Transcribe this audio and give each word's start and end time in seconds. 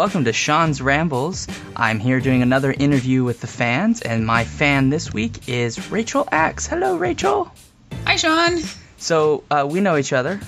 Welcome 0.00 0.24
to 0.24 0.32
Sean's 0.32 0.80
Rambles. 0.80 1.46
I'm 1.76 1.98
here 1.98 2.20
doing 2.20 2.40
another 2.40 2.72
interview 2.72 3.22
with 3.22 3.42
the 3.42 3.46
fans, 3.46 4.00
and 4.00 4.24
my 4.24 4.44
fan 4.44 4.88
this 4.88 5.12
week 5.12 5.46
is 5.46 5.90
Rachel 5.90 6.26
Acks. 6.32 6.66
Hello, 6.66 6.96
Rachel. 6.96 7.52
Hi, 8.06 8.16
Sean. 8.16 8.60
So, 8.96 9.44
uh, 9.50 9.68
we 9.70 9.80
know 9.80 9.98
each 9.98 10.14
other 10.14 10.40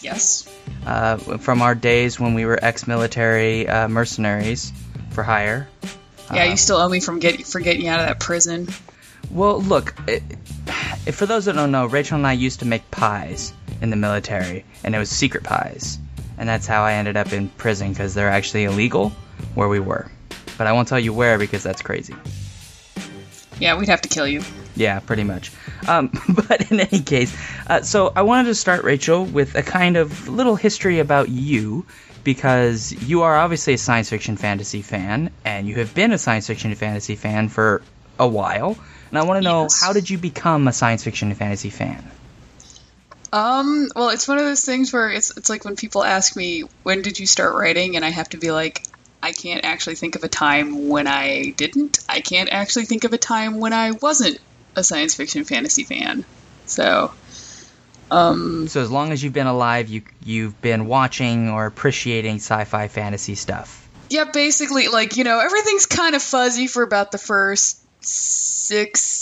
Yes. 0.00 0.48
uh, 0.86 1.16
from 1.38 1.60
our 1.60 1.74
days 1.74 2.20
when 2.20 2.34
we 2.34 2.44
were 2.44 2.56
ex 2.62 2.86
military 2.86 3.66
uh, 3.66 3.88
mercenaries 3.88 4.72
for 5.10 5.24
hire. 5.24 5.66
Yeah, 6.32 6.44
Uh, 6.44 6.50
you 6.50 6.56
still 6.56 6.76
owe 6.76 6.88
me 6.88 7.00
from 7.00 7.18
get 7.18 7.44
for 7.44 7.58
getting 7.58 7.82
you 7.86 7.90
out 7.90 7.98
of 7.98 8.06
that 8.06 8.20
prison. 8.20 8.68
Well, 9.32 9.60
look, 9.60 9.92
it- 10.06 10.22
for 11.10 11.26
those 11.26 11.46
that 11.46 11.56
don't 11.56 11.72
know, 11.72 11.86
Rachel 11.86 12.16
and 12.16 12.24
I 12.28 12.34
used 12.34 12.60
to 12.60 12.64
make 12.66 12.88
pies 12.92 13.52
in 13.80 13.90
the 13.90 13.96
military, 13.96 14.64
and 14.84 14.94
it 14.94 14.98
was 14.98 15.10
secret 15.10 15.42
pies. 15.42 15.98
And 16.38 16.48
that's 16.48 16.66
how 16.66 16.82
I 16.82 16.94
ended 16.94 17.16
up 17.16 17.32
in 17.32 17.48
prison 17.48 17.90
because 17.90 18.14
they're 18.14 18.30
actually 18.30 18.64
illegal 18.64 19.10
where 19.54 19.68
we 19.68 19.80
were. 19.80 20.10
But 20.58 20.66
I 20.66 20.72
won't 20.72 20.88
tell 20.88 21.00
you 21.00 21.12
where 21.12 21.38
because 21.38 21.62
that's 21.62 21.82
crazy. 21.82 22.14
Yeah, 23.58 23.78
we'd 23.78 23.88
have 23.88 24.02
to 24.02 24.08
kill 24.08 24.26
you. 24.26 24.42
Yeah, 24.74 25.00
pretty 25.00 25.24
much. 25.24 25.52
Um, 25.86 26.10
but 26.48 26.70
in 26.70 26.80
any 26.80 27.00
case, 27.00 27.36
uh, 27.68 27.82
so 27.82 28.12
I 28.14 28.22
wanted 28.22 28.48
to 28.48 28.54
start, 28.54 28.84
Rachel, 28.84 29.24
with 29.24 29.54
a 29.54 29.62
kind 29.62 29.96
of 29.96 30.28
little 30.28 30.56
history 30.56 30.98
about 30.98 31.28
you 31.28 31.86
because 32.24 32.92
you 32.92 33.22
are 33.22 33.36
obviously 33.36 33.74
a 33.74 33.78
science 33.78 34.08
fiction 34.10 34.36
fantasy 34.36 34.80
fan, 34.82 35.30
and 35.44 35.66
you 35.68 35.76
have 35.76 35.94
been 35.94 36.12
a 36.12 36.18
science 36.18 36.46
fiction 36.46 36.74
fantasy 36.74 37.16
fan 37.16 37.48
for 37.48 37.82
a 38.18 38.26
while. 38.26 38.76
And 39.10 39.18
I 39.18 39.24
want 39.24 39.38
to 39.38 39.42
know 39.42 39.62
Yes. 39.62 39.80
how 39.80 39.92
did 39.92 40.08
you 40.08 40.18
become 40.18 40.66
a 40.68 40.72
science 40.72 41.04
fiction 41.04 41.34
fantasy 41.34 41.70
fan? 41.70 42.08
Um, 43.32 43.88
well, 43.96 44.10
it's 44.10 44.28
one 44.28 44.38
of 44.38 44.44
those 44.44 44.64
things 44.64 44.92
where 44.92 45.10
it's 45.10 45.36
it's 45.36 45.48
like 45.48 45.64
when 45.64 45.74
people 45.76 46.04
ask 46.04 46.36
me 46.36 46.64
when 46.82 47.00
did 47.02 47.18
you 47.18 47.26
start 47.26 47.54
writing, 47.54 47.96
and 47.96 48.04
I 48.04 48.10
have 48.10 48.28
to 48.30 48.36
be 48.36 48.50
like, 48.50 48.82
I 49.22 49.32
can't 49.32 49.64
actually 49.64 49.94
think 49.94 50.16
of 50.16 50.24
a 50.24 50.28
time 50.28 50.88
when 50.88 51.06
I 51.06 51.50
didn't. 51.56 51.98
I 52.08 52.20
can't 52.20 52.50
actually 52.52 52.84
think 52.84 53.04
of 53.04 53.12
a 53.12 53.18
time 53.18 53.58
when 53.58 53.72
I 53.72 53.92
wasn't 53.92 54.38
a 54.76 54.84
science 54.84 55.14
fiction 55.14 55.44
fantasy 55.44 55.84
fan. 55.84 56.24
So, 56.66 57.12
um, 58.10 58.68
So 58.68 58.80
as 58.82 58.90
long 58.90 59.12
as 59.12 59.22
you've 59.22 59.32
been 59.32 59.46
alive, 59.46 59.88
you 59.88 60.02
you've 60.22 60.60
been 60.60 60.86
watching 60.86 61.48
or 61.48 61.66
appreciating 61.66 62.36
sci-fi 62.36 62.88
fantasy 62.88 63.34
stuff. 63.34 63.88
yeah, 64.10 64.24
basically, 64.24 64.88
like 64.88 65.16
you 65.16 65.24
know, 65.24 65.40
everything's 65.40 65.86
kind 65.86 66.14
of 66.14 66.22
fuzzy 66.22 66.66
for 66.66 66.82
about 66.82 67.12
the 67.12 67.18
first 67.18 67.78
six 68.04 69.21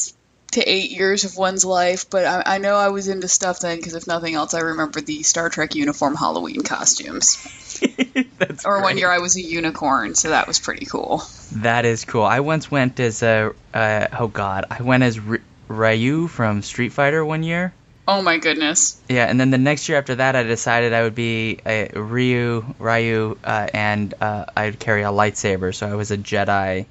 to 0.52 0.62
eight 0.68 0.90
years 0.90 1.24
of 1.24 1.36
one's 1.36 1.64
life, 1.64 2.08
but 2.10 2.24
I, 2.24 2.54
I 2.54 2.58
know 2.58 2.76
I 2.76 2.88
was 2.88 3.08
into 3.08 3.28
stuff 3.28 3.60
then 3.60 3.76
because 3.76 3.94
if 3.94 4.06
nothing 4.06 4.34
else, 4.34 4.54
I 4.54 4.60
remember 4.60 5.00
the 5.00 5.22
Star 5.22 5.48
Trek 5.48 5.74
uniform 5.74 6.14
Halloween 6.16 6.62
costumes. 6.62 7.36
That's 8.38 8.64
Or 8.64 8.82
one 8.82 8.98
year 8.98 9.10
I 9.10 9.18
was 9.18 9.36
a 9.36 9.40
unicorn, 9.42 10.14
so 10.14 10.30
that 10.30 10.46
was 10.46 10.58
pretty 10.58 10.86
cool. 10.86 11.22
That 11.52 11.84
is 11.84 12.04
cool. 12.04 12.24
I 12.24 12.40
once 12.40 12.70
went 12.70 12.98
as 13.00 13.22
a 13.22 13.54
uh, 13.72 14.06
oh 14.18 14.28
god, 14.28 14.66
I 14.70 14.82
went 14.82 15.02
as 15.02 15.18
R- 15.18 15.40
Ryu 15.68 16.26
from 16.26 16.62
Street 16.62 16.92
Fighter 16.92 17.24
one 17.24 17.42
year. 17.42 17.72
Oh 18.08 18.22
my 18.22 18.38
goodness. 18.38 19.00
Yeah, 19.08 19.26
and 19.26 19.38
then 19.38 19.50
the 19.50 19.58
next 19.58 19.88
year 19.88 19.96
after 19.96 20.16
that, 20.16 20.34
I 20.34 20.42
decided 20.42 20.92
I 20.92 21.02
would 21.02 21.14
be 21.14 21.60
a 21.64 21.90
Ryu, 21.94 22.64
Ryu, 22.80 23.38
uh, 23.44 23.68
and 23.72 24.12
uh, 24.20 24.46
I'd 24.56 24.80
carry 24.80 25.02
a 25.02 25.10
lightsaber. 25.10 25.72
So 25.72 25.86
I 25.86 25.94
was 25.94 26.10
a 26.10 26.18
Jedi 26.18 26.86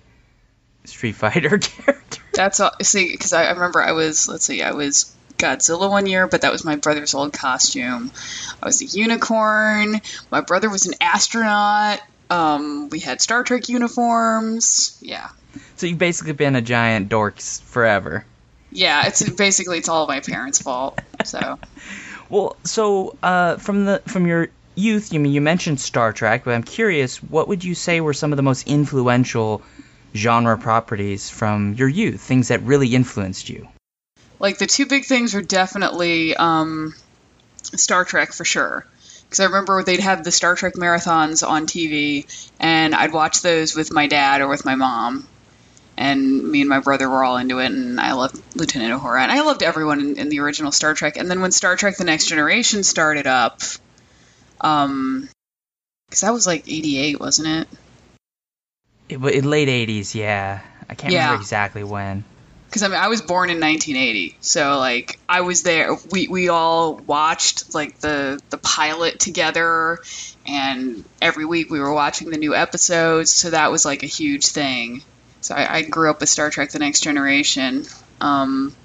Street 0.85 1.15
Fighter 1.15 1.57
character. 1.57 2.21
That's 2.39 2.61
all. 2.61 2.71
See, 2.81 3.11
because 3.11 3.33
I, 3.33 3.47
I 3.47 3.51
remember 3.51 3.81
I 3.81 3.91
was, 3.91 4.29
let's 4.29 4.45
see, 4.45 4.61
I 4.61 4.71
was 4.71 5.13
Godzilla 5.37 5.89
one 5.89 6.05
year, 6.05 6.25
but 6.25 6.43
that 6.43 6.53
was 6.53 6.63
my 6.63 6.77
brother's 6.77 7.13
old 7.13 7.33
costume. 7.33 8.11
I 8.63 8.65
was 8.65 8.81
a 8.81 8.85
unicorn. 8.85 9.99
My 10.31 10.39
brother 10.39 10.69
was 10.69 10.85
an 10.85 10.93
astronaut. 11.01 11.99
Um, 12.29 12.87
we 12.87 13.01
had 13.01 13.19
Star 13.19 13.43
Trek 13.43 13.67
uniforms. 13.67 14.97
Yeah. 15.01 15.27
So 15.75 15.87
you've 15.87 15.97
basically 15.97 16.31
been 16.31 16.55
a 16.55 16.61
giant 16.61 17.09
dorks 17.09 17.61
forever. 17.63 18.23
Yeah, 18.71 19.07
it's 19.07 19.29
basically 19.31 19.79
it's 19.79 19.89
all 19.89 20.07
my 20.07 20.21
parents' 20.21 20.61
fault. 20.61 20.97
So 21.25 21.59
Well, 22.29 22.55
so 22.63 23.17
uh, 23.21 23.57
from 23.57 23.83
the 23.83 24.01
from 24.07 24.27
your 24.27 24.47
youth, 24.75 25.11
you 25.11 25.19
mean 25.19 25.33
you 25.33 25.41
mentioned 25.41 25.81
Star 25.81 26.13
Trek, 26.13 26.45
but 26.45 26.53
I'm 26.53 26.63
curious, 26.63 27.21
what 27.21 27.49
would 27.49 27.65
you 27.65 27.75
say 27.75 27.99
were 27.99 28.13
some 28.13 28.31
of 28.31 28.37
the 28.37 28.43
most 28.43 28.65
influential 28.65 29.61
genre 30.15 30.57
properties 30.57 31.29
from 31.29 31.73
your 31.75 31.87
youth? 31.87 32.21
Things 32.21 32.49
that 32.49 32.61
really 32.63 32.93
influenced 32.95 33.49
you. 33.49 33.67
like 34.39 34.57
the 34.57 34.67
two 34.67 34.85
big 34.85 35.05
things 35.05 35.33
were 35.33 35.41
definitely 35.41 36.35
um, 36.35 36.93
Star 37.63 38.05
Trek 38.05 38.31
for 38.33 38.45
sure. 38.45 38.85
Because 39.23 39.41
I 39.41 39.45
remember 39.45 39.83
they'd 39.83 39.99
have 39.99 40.23
the 40.23 40.31
Star 40.31 40.55
Trek 40.55 40.73
marathons 40.73 41.47
on 41.47 41.67
TV, 41.67 42.25
and 42.59 42.95
I'd 42.95 43.13
watch 43.13 43.41
those 43.43 43.75
with 43.75 43.91
my 43.91 44.07
dad 44.07 44.41
or 44.41 44.47
with 44.47 44.65
my 44.65 44.73
mom. 44.75 45.27
And 45.97 46.49
me 46.49 46.61
and 46.61 46.69
my 46.69 46.79
brother 46.79 47.09
were 47.09 47.23
all 47.23 47.37
into 47.37 47.59
it, 47.59 47.65
and 47.67 47.99
I 47.99 48.13
loved 48.13 48.41
Lieutenant 48.55 48.99
Uhura, 48.99 49.21
and 49.21 49.31
I 49.31 49.41
loved 49.41 49.61
everyone 49.61 49.99
in, 49.99 50.17
in 50.17 50.29
the 50.29 50.39
original 50.39 50.71
Star 50.71 50.93
Trek. 50.93 51.17
And 51.17 51.29
then 51.29 51.41
when 51.41 51.51
Star 51.51 51.75
Trek: 51.75 51.97
The 51.97 52.05
Next 52.05 52.27
Generation 52.27 52.83
started 52.83 53.27
up, 53.27 53.61
um, 54.61 55.29
because 56.07 56.21
that 56.21 56.31
was 56.31 56.47
like 56.47 56.63
'88, 56.67 57.19
wasn't 57.19 57.49
it? 57.49 57.67
It, 59.09 59.17
in 59.17 59.49
late 59.49 59.67
'80s, 59.67 60.13
yeah. 60.15 60.61
I 60.89 60.95
can't 60.95 61.13
Yeah. 61.13 61.25
remember 61.25 61.41
exactly 61.41 61.83
when. 61.83 62.23
because 62.67 62.83
I 62.83 62.87
mean 62.87 62.97
I 62.99 63.07
was 63.07 63.21
born 63.21 63.49
in 63.49 63.59
1980, 63.59 64.35
so 64.41 64.77
like 64.77 65.19
I 65.27 65.41
was 65.41 65.63
there. 65.63 65.97
We 66.11 66.27
we 66.27 66.49
all 66.49 66.95
watched 66.95 67.73
like 67.73 67.99
the 67.99 68.39
the 68.49 68.57
pilot 68.57 69.19
together, 69.19 69.99
and 70.45 71.03
every 71.21 71.45
week 71.45 71.69
we 71.69 71.79
were 71.79 71.93
watching 71.93 72.29
the 72.29 72.37
new 72.37 72.55
episodes. 72.55 73.31
So 73.31 73.49
that 73.51 73.71
was 73.71 73.85
like 73.85 74.03
a 74.03 74.07
huge 74.07 74.47
thing. 74.47 75.01
So 75.41 75.55
I, 75.55 75.77
I 75.77 75.81
grew 75.83 76.09
up 76.09 76.19
with 76.19 76.29
Star 76.29 76.49
Trek: 76.49 76.69
The 76.71 76.79
Next 76.79 77.01
Generation. 77.01 77.85
Um, 78.21 78.75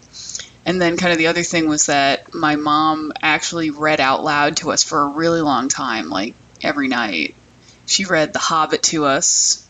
and 0.66 0.80
then 0.80 0.96
kind 0.96 1.12
of 1.12 1.18
the 1.18 1.26
other 1.26 1.42
thing 1.42 1.68
was 1.68 1.86
that 1.86 2.32
my 2.34 2.56
mom 2.56 3.12
actually 3.20 3.70
read 3.70 4.00
out 4.00 4.24
loud 4.24 4.56
to 4.58 4.70
us 4.70 4.82
for 4.82 5.02
a 5.02 5.06
really 5.08 5.42
long 5.42 5.68
time, 5.68 6.08
like 6.08 6.34
every 6.62 6.88
night. 6.88 7.34
She 7.86 8.06
read 8.06 8.32
The 8.32 8.38
Hobbit 8.38 8.82
to 8.84 9.04
us, 9.04 9.63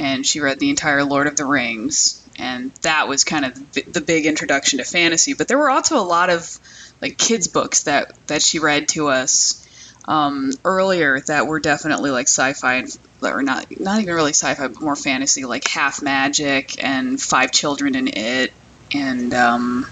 and 0.00 0.26
she 0.26 0.40
read 0.40 0.58
the 0.58 0.70
entire 0.70 1.04
Lord 1.04 1.26
of 1.26 1.36
the 1.36 1.44
Rings, 1.44 2.26
and 2.38 2.72
that 2.80 3.06
was 3.06 3.22
kind 3.22 3.44
of 3.44 3.72
the, 3.72 4.00
big 4.00 4.24
introduction 4.24 4.78
to 4.78 4.84
fantasy. 4.84 5.34
But 5.34 5.46
there 5.46 5.58
were 5.58 5.68
also 5.68 5.98
a 5.98 6.00
lot 6.00 6.30
of 6.30 6.58
like 7.02 7.18
kids 7.18 7.48
books 7.48 7.82
that 7.82 8.14
that 8.26 8.40
she 8.40 8.60
read 8.60 8.88
to 8.88 9.08
us 9.08 9.68
um, 10.08 10.52
earlier 10.64 11.20
that 11.20 11.46
were 11.46 11.60
definitely 11.60 12.10
like 12.10 12.28
sci-fi 12.28 12.76
and 12.76 12.98
were 13.20 13.42
not 13.42 13.66
not 13.78 14.00
even 14.00 14.14
really 14.14 14.32
sci-fi 14.32 14.68
but 14.68 14.80
more 14.80 14.96
fantasy, 14.96 15.44
like 15.44 15.68
Half 15.68 16.00
Magic 16.00 16.82
and 16.82 17.20
Five 17.20 17.52
Children 17.52 17.94
in 17.94 18.08
It, 18.08 18.54
and 18.94 19.34
um, 19.34 19.86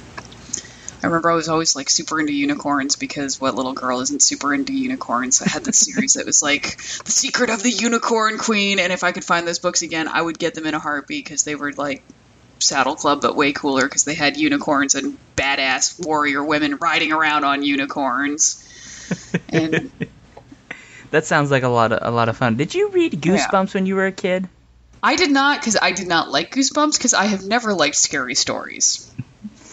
I 1.03 1.06
remember 1.06 1.31
I 1.31 1.34
was 1.34 1.48
always 1.48 1.76
like 1.76 1.91
super 1.91 2.19
into 2.19 2.32
unicorns 2.32 2.97
because 2.97 3.41
what 3.41 3.54
little 3.54 3.72
girl 3.72 4.00
isn't 4.00 4.22
super 4.22 4.53
into 4.53 4.72
unicorns? 4.72 5.41
I 5.41 5.48
had 5.48 5.64
this 5.64 5.78
series 5.78 6.14
that 6.14 6.26
was 6.26 6.42
like 6.42 6.76
The 6.78 7.12
Secret 7.12 7.50
of 7.50 7.62
the 7.62 7.70
Unicorn 7.70 8.38
Queen, 8.38 8.78
and 8.78 8.92
if 8.92 9.04
I 9.04 9.12
could 9.12 9.25
find 9.25 9.47
those 9.47 9.58
books 9.58 9.82
again, 9.82 10.08
I 10.08 10.20
would 10.20 10.38
get 10.38 10.54
them 10.54 10.66
in 10.66 10.75
a 10.75 10.81
heartbeat 10.81 11.25
because 11.25 11.44
they 11.44 11.54
were 11.54 11.72
like 11.72 12.03
Saddle 12.58 12.97
Club 12.97 13.22
but 13.22 13.37
way 13.37 13.53
cooler 13.53 13.84
because 13.84 14.04
they 14.04 14.14
had 14.14 14.37
unicorns 14.37 14.94
and 14.94 15.19
badass 15.37 16.04
warrior 16.04 16.42
women 16.42 16.76
riding 16.76 17.12
around 17.12 17.44
on 17.44 17.62
unicorns. 17.62 18.64
And 19.50 19.91
That 21.10 21.25
sounds 21.25 21.50
like 21.50 21.62
a 21.62 21.69
lot 21.69 21.92
of 21.92 21.98
a 22.03 22.14
lot 22.14 22.28
of 22.28 22.37
fun. 22.37 22.56
Did 22.56 22.75
you 22.75 22.91
read 22.91 23.14
oh, 23.14 23.19
Goosebumps 23.19 23.75
when 23.75 23.87
you 23.87 23.94
were 23.94 24.06
a 24.06 24.12
kid? 24.12 24.48
I 25.03 25.16
did 25.16 25.31
not 25.31 25.60
because 25.60 25.76
I 25.81 25.92
did 25.92 26.08
not 26.08 26.31
like 26.31 26.54
Goosebumps 26.54 26.98
because 26.98 27.14
I 27.14 27.25
have 27.26 27.44
never 27.44 27.73
liked 27.73 27.96
scary 27.96 28.34
stories. 28.34 29.11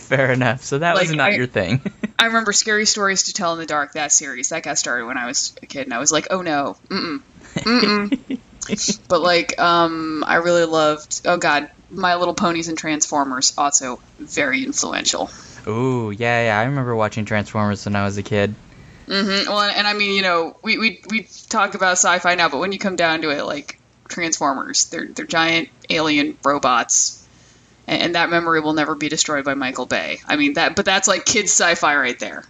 Fair 0.06 0.32
enough. 0.32 0.64
So 0.64 0.80
that 0.80 0.96
was 0.96 1.12
not 1.14 1.32
I- 1.34 1.36
your 1.36 1.48
thing. 1.48 1.82
I 2.18 2.28
remember 2.28 2.54
Scary 2.54 2.86
Stories 2.86 3.24
to 3.24 3.34
Tell 3.34 3.52
in 3.54 3.60
the 3.60 3.66
Dark, 3.66 3.94
that 3.94 4.12
series. 4.12 4.50
That 4.50 4.64
got 4.64 4.78
started 4.78 5.06
when 5.06 5.18
I 5.18 5.26
was 5.28 5.54
a 5.62 5.66
kid, 5.66 5.84
and 5.84 5.94
I 5.94 6.00
was 6.00 6.14
like, 6.14 6.28
oh 6.32 6.42
no, 6.42 6.78
mm-mm, 6.90 7.20
mm-mm. 7.56 8.40
but, 9.10 9.22
like, 9.22 9.60
um, 9.60 10.24
I 10.26 10.36
really 10.36 10.64
loved, 10.66 11.22
oh 11.26 11.38
god, 11.38 11.70
My 11.92 12.16
Little 12.16 12.34
Ponies 12.34 12.70
and 12.70 12.78
Transformers, 12.78 13.54
also 13.58 14.00
very 14.18 14.64
influential. 14.64 15.30
Ooh, 15.68 16.12
yeah, 16.12 16.46
yeah. 16.46 16.60
I 16.60 16.64
remember 16.64 16.96
watching 16.96 17.26
Transformers 17.26 17.86
when 17.86 17.96
I 17.96 18.06
was 18.06 18.18
a 18.18 18.24
kid. 18.24 18.56
hmm 19.08 19.12
Well, 19.48 19.62
and, 19.62 19.76
and 19.76 19.88
I 19.88 19.94
mean, 19.94 20.16
you 20.16 20.22
know, 20.22 20.56
we, 20.64 20.78
we, 20.78 21.02
we 21.10 21.28
talk 21.50 21.76
about 21.76 21.94
sci-fi 21.94 22.36
now, 22.36 22.50
but 22.50 22.60
when 22.60 22.72
you 22.72 22.80
come 22.80 22.96
down 22.96 23.22
to 23.24 23.30
it, 23.32 23.44
like, 23.44 23.78
Transformers, 24.08 24.86
they're, 24.86 25.08
they're 25.08 25.26
giant 25.26 25.68
alien 25.90 26.38
robots. 26.46 27.25
And, 27.88 28.02
and 28.02 28.16
that 28.16 28.30
memory 28.30 28.62
will 28.62 28.74
never 28.74 28.96
be 28.96 29.10
destroyed 29.10 29.46
by 29.46 29.54
Michael 29.54 29.86
Bay. 29.86 30.20
I 30.28 30.36
mean 30.36 30.54
that, 30.54 30.76
but 30.76 30.86
that's 30.86 31.08
like 31.08 31.26
kids 31.26 31.52
sci-fi 31.52 31.96
right 31.96 32.18
there. 32.20 32.44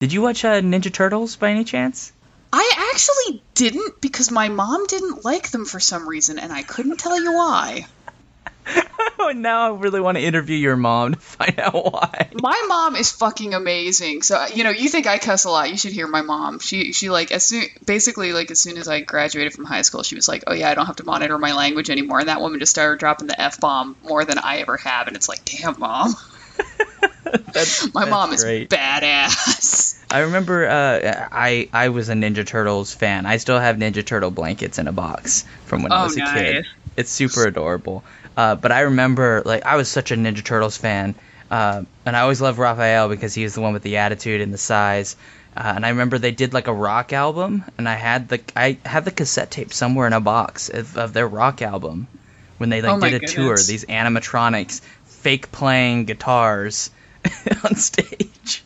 Did 0.00 0.12
you 0.12 0.22
watch 0.22 0.44
uh, 0.44 0.60
Ninja 0.60 0.92
Turtles 0.92 1.36
by 1.36 1.50
any 1.50 1.64
chance? 1.64 2.12
I 2.52 2.92
actually 2.92 3.42
didn't 3.54 4.00
because 4.00 4.30
my 4.30 4.48
mom 4.48 4.86
didn't 4.86 5.24
like 5.24 5.50
them 5.50 5.64
for 5.64 5.80
some 5.80 6.08
reason, 6.08 6.38
and 6.38 6.52
I 6.52 6.62
couldn't 6.62 6.98
tell 6.98 7.20
you 7.20 7.32
why. 7.32 7.86
Now, 9.32 9.40
now 9.40 9.74
I 9.74 9.78
really 9.78 10.00
want 10.00 10.16
to 10.18 10.22
interview 10.24 10.56
your 10.56 10.76
mom 10.76 11.14
to 11.14 11.20
find 11.20 11.58
out 11.60 11.74
why. 11.74 12.28
My 12.34 12.64
mom 12.68 12.96
is 12.96 13.10
fucking 13.12 13.54
amazing. 13.54 14.22
So 14.22 14.46
you 14.46 14.64
know, 14.64 14.70
you 14.70 14.88
think 14.88 15.06
I 15.06 15.18
cuss 15.18 15.44
a 15.44 15.50
lot? 15.50 15.70
You 15.70 15.76
should 15.76 15.92
hear 15.92 16.06
my 16.06 16.22
mom. 16.22 16.58
She 16.58 16.92
she 16.92 17.10
like 17.10 17.32
as 17.32 17.44
soon 17.46 17.64
basically 17.84 18.32
like 18.32 18.50
as 18.50 18.60
soon 18.60 18.76
as 18.78 18.88
I 18.88 19.00
graduated 19.00 19.52
from 19.52 19.64
high 19.64 19.82
school, 19.82 20.02
she 20.02 20.14
was 20.14 20.28
like, 20.28 20.44
oh 20.46 20.54
yeah, 20.54 20.70
I 20.70 20.74
don't 20.74 20.86
have 20.86 20.96
to 20.96 21.04
monitor 21.04 21.38
my 21.38 21.52
language 21.52 21.90
anymore. 21.90 22.20
And 22.20 22.28
that 22.28 22.40
woman 22.40 22.58
just 22.60 22.70
started 22.70 22.98
dropping 23.00 23.26
the 23.28 23.40
f 23.40 23.60
bomb 23.60 23.96
more 24.04 24.24
than 24.24 24.38
I 24.38 24.58
ever 24.58 24.76
have, 24.78 25.06
and 25.08 25.16
it's 25.16 25.28
like, 25.28 25.44
damn, 25.44 25.78
mom. 25.78 26.14
That's, 27.52 27.92
My 27.94 28.02
that's 28.04 28.10
mom 28.10 28.30
great. 28.36 28.72
is 28.72 28.78
badass. 28.78 30.04
I 30.10 30.20
remember 30.20 30.68
uh, 30.68 31.28
I 31.32 31.68
I 31.72 31.88
was 31.88 32.08
a 32.08 32.12
Ninja 32.14 32.46
Turtles 32.46 32.94
fan. 32.94 33.26
I 33.26 33.38
still 33.38 33.58
have 33.58 33.76
Ninja 33.76 34.04
Turtle 34.04 34.30
blankets 34.30 34.78
in 34.78 34.86
a 34.86 34.92
box 34.92 35.44
from 35.66 35.82
when 35.82 35.90
I 35.92 36.02
Oh, 36.02 36.04
was 36.04 36.16
a 36.16 36.20
kid. 36.20 36.66
It's 36.96 37.10
super 37.10 37.46
adorable. 37.46 38.04
Uh, 38.36 38.54
but 38.54 38.72
I 38.72 38.80
remember 38.80 39.42
like 39.44 39.64
I 39.64 39.76
was 39.76 39.88
such 39.88 40.10
a 40.10 40.16
Ninja 40.16 40.44
Turtles 40.44 40.76
fan, 40.76 41.14
uh, 41.50 41.82
and 42.04 42.16
I 42.16 42.20
always 42.20 42.40
loved 42.40 42.58
Raphael 42.58 43.08
because 43.08 43.34
he 43.34 43.44
was 43.44 43.54
the 43.54 43.60
one 43.60 43.72
with 43.72 43.82
the 43.82 43.98
attitude 43.98 44.40
and 44.40 44.52
the 44.52 44.58
size. 44.58 45.16
Uh, 45.56 45.72
and 45.76 45.86
I 45.86 45.90
remember 45.90 46.18
they 46.18 46.32
did 46.32 46.52
like 46.52 46.66
a 46.66 46.72
rock 46.72 47.12
album, 47.12 47.64
and 47.78 47.88
I 47.88 47.94
had 47.94 48.28
the 48.28 48.40
I 48.56 48.78
had 48.84 49.04
the 49.04 49.12
cassette 49.12 49.50
tape 49.50 49.72
somewhere 49.72 50.06
in 50.06 50.12
a 50.12 50.20
box 50.20 50.68
of, 50.68 50.96
of 50.96 51.12
their 51.12 51.28
rock 51.28 51.62
album 51.62 52.08
when 52.58 52.70
they 52.70 52.82
like 52.82 53.02
Oh 53.02 53.08
did 53.08 53.22
a 53.22 53.26
tour. 53.26 53.56
These 53.56 53.84
animatronics, 53.84 54.80
fake 55.04 55.52
playing 55.52 56.06
guitars 56.06 56.90
on 57.64 57.76
stage. 57.76 58.64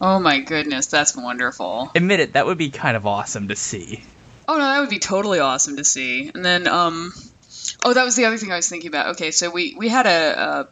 Oh 0.00 0.18
my 0.18 0.40
goodness, 0.40 0.86
that's 0.86 1.16
wonderful. 1.16 1.90
Admit 1.94 2.20
it, 2.20 2.32
that 2.34 2.46
would 2.46 2.58
be 2.58 2.70
kind 2.70 2.96
of 2.96 3.06
awesome 3.06 3.48
to 3.48 3.56
see. 3.56 4.02
Oh 4.46 4.54
no, 4.56 4.64
that 4.64 4.80
would 4.80 4.90
be 4.90 4.98
totally 4.98 5.40
awesome 5.40 5.76
to 5.76 5.84
see. 5.84 6.30
And 6.34 6.44
then, 6.44 6.66
um, 6.66 7.12
oh, 7.84 7.94
that 7.94 8.04
was 8.04 8.16
the 8.16 8.24
other 8.26 8.36
thing 8.38 8.52
I 8.52 8.56
was 8.56 8.68
thinking 8.68 8.88
about. 8.88 9.08
Okay, 9.16 9.30
so 9.30 9.50
we 9.50 9.74
we 9.76 9.88
had 9.88 10.06
a, 10.06 10.40
a 10.42 10.68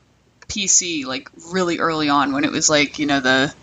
PC 0.48 1.04
like 1.06 1.28
really 1.52 1.78
early 1.78 2.08
on 2.08 2.32
when 2.32 2.44
it 2.44 2.52
was 2.52 2.68
like 2.70 2.98
you 2.98 3.06
know 3.06 3.20
the 3.20 3.54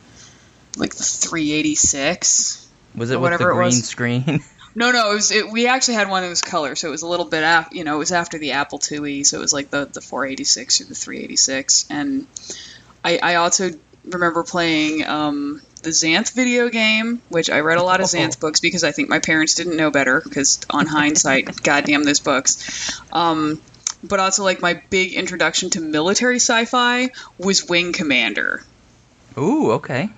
like 0.78 0.94
the 0.96 1.04
386. 1.04 2.68
Was 2.96 3.12
it 3.12 3.16
Or 3.16 3.20
with 3.20 3.32
the 3.38 3.46
whatever 3.46 3.52
it 3.52 3.56
green 3.56 3.66
was. 3.66 3.86
screen? 3.88 4.44
No, 4.76 4.90
no, 4.92 5.12
it 5.12 5.14
was. 5.14 5.32
It, 5.32 5.52
we 5.52 5.68
actually 5.68 5.94
had 5.94 6.10
one 6.10 6.24
that 6.24 6.30
was 6.30 6.42
color, 6.42 6.74
so 6.76 6.88
it 6.88 6.92
was 6.92 7.04
a 7.04 7.08
little 7.08 7.28
bit 7.28 7.44
af- 7.44 7.68
You 7.74 7.84
know, 7.84 7.94
it 7.94 8.00
was 8.00 8.12
after 8.12 8.40
the 8.40 8.54
Apple 8.54 8.80
IIe, 8.80 9.24
so 9.24 9.38
it 9.38 9.40
was 9.40 9.54
like 9.54 9.70
the 9.70 9.86
the 9.86 10.02
486 10.02 10.82
or 10.82 10.86
the 10.86 10.96
386. 10.96 11.86
And 11.92 12.26
I, 13.06 13.20
I 13.22 13.36
also 13.36 13.70
remember 14.04 14.42
playing 14.42 15.06
um, 15.06 15.62
the 15.84 15.92
Xanth 15.92 16.34
video 16.34 16.70
game, 16.70 17.22
which 17.30 17.50
I 17.50 17.60
read 17.60 17.78
a 17.78 17.84
lot 17.84 18.00
of 18.00 18.08
Xanth 18.08 18.40
books 18.40 18.60
because 18.60 18.84
I 18.84 18.92
think 18.92 19.10
my 19.10 19.20
parents 19.20 19.56
didn't 19.56 19.78
know 19.78 19.92
better. 19.92 20.22
Because 20.22 20.62
on 20.70 20.86
hindsight, 20.88 21.62
goddamn 21.64 22.04
those 22.04 22.20
books. 22.20 23.02
Um, 23.12 23.62
but 24.04 24.20
also, 24.20 24.44
like 24.44 24.62
my 24.62 24.82
big 24.90 25.14
introduction 25.14 25.70
to 25.72 25.82
military 25.82 26.38
sci-fi 26.38 27.12
was 27.38 27.68
Wing 27.68 27.94
Commander. 27.94 28.64
Ooh, 29.38 29.72
okay. 29.74 30.10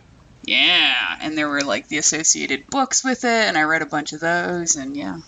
Yeah, 0.44 1.18
and 1.22 1.38
there 1.38 1.50
were 1.50 1.62
like 1.62 1.88
the 1.88 1.98
associated 1.98 2.68
books 2.68 3.04
with 3.04 3.24
it, 3.24 3.28
and 3.28 3.58
I 3.58 3.64
read 3.64 3.82
a 3.82 3.88
bunch 3.88 4.14
of 4.14 4.20
those, 4.20 4.76
and 4.76 4.96
yeah. 4.96 5.20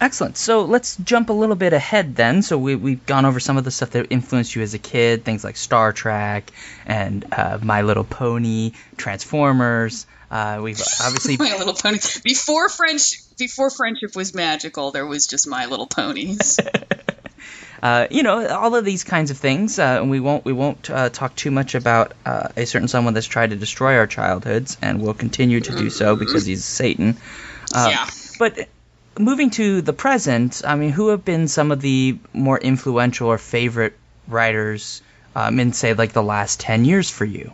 Excellent. 0.00 0.36
So 0.36 0.64
let's 0.64 0.96
jump 0.96 1.30
a 1.30 1.32
little 1.32 1.54
bit 1.56 1.72
ahead 1.72 2.16
then. 2.16 2.42
So 2.42 2.58
we, 2.58 2.74
we've 2.74 3.04
gone 3.06 3.24
over 3.24 3.40
some 3.40 3.56
of 3.56 3.64
the 3.64 3.70
stuff 3.70 3.90
that 3.90 4.08
influenced 4.10 4.54
you 4.54 4.62
as 4.62 4.74
a 4.74 4.78
kid, 4.78 5.24
things 5.24 5.44
like 5.44 5.56
Star 5.56 5.92
Trek 5.92 6.50
and 6.84 7.24
uh, 7.32 7.58
My 7.62 7.82
Little 7.82 8.04
Pony, 8.04 8.72
Transformers. 8.96 10.06
Uh, 10.30 10.60
we've 10.62 10.80
obviously 11.00 11.36
My 11.38 11.56
Little 11.56 11.74
Pony. 11.74 11.98
Before 12.24 12.68
French, 12.68 13.36
before 13.38 13.70
friendship 13.70 14.16
was 14.16 14.34
magical, 14.34 14.90
there 14.90 15.06
was 15.06 15.26
just 15.26 15.46
My 15.46 15.66
Little 15.66 15.86
Ponies. 15.86 16.58
uh, 17.82 18.08
you 18.10 18.24
know 18.24 18.46
all 18.48 18.74
of 18.74 18.84
these 18.84 19.04
kinds 19.04 19.30
of 19.30 19.38
things. 19.38 19.78
Uh, 19.78 20.00
and 20.00 20.10
we 20.10 20.18
won't 20.18 20.44
we 20.44 20.52
won't 20.52 20.90
uh, 20.90 21.08
talk 21.08 21.36
too 21.36 21.52
much 21.52 21.76
about 21.76 22.14
uh, 22.26 22.48
a 22.56 22.66
certain 22.66 22.88
someone 22.88 23.14
that's 23.14 23.26
tried 23.26 23.50
to 23.50 23.56
destroy 23.56 23.96
our 23.96 24.08
childhoods, 24.08 24.76
and 24.82 25.00
will 25.00 25.14
continue 25.14 25.60
to 25.60 25.76
do 25.76 25.88
so 25.88 26.16
because 26.16 26.44
he's 26.44 26.64
Satan. 26.64 27.16
Uh, 27.72 27.88
yeah. 27.90 28.10
But 28.38 28.68
moving 29.18 29.50
to 29.50 29.82
the 29.82 29.92
present, 29.92 30.62
I 30.64 30.76
mean, 30.76 30.90
who 30.90 31.08
have 31.08 31.24
been 31.24 31.48
some 31.48 31.72
of 31.72 31.80
the 31.80 32.18
more 32.32 32.58
influential 32.58 33.28
or 33.28 33.38
favorite 33.38 33.96
writers 34.28 35.02
um, 35.34 35.58
in, 35.60 35.72
say, 35.72 35.94
like 35.94 36.12
the 36.12 36.22
last 36.22 36.60
10 36.60 36.84
years 36.84 37.10
for 37.10 37.24
you? 37.24 37.52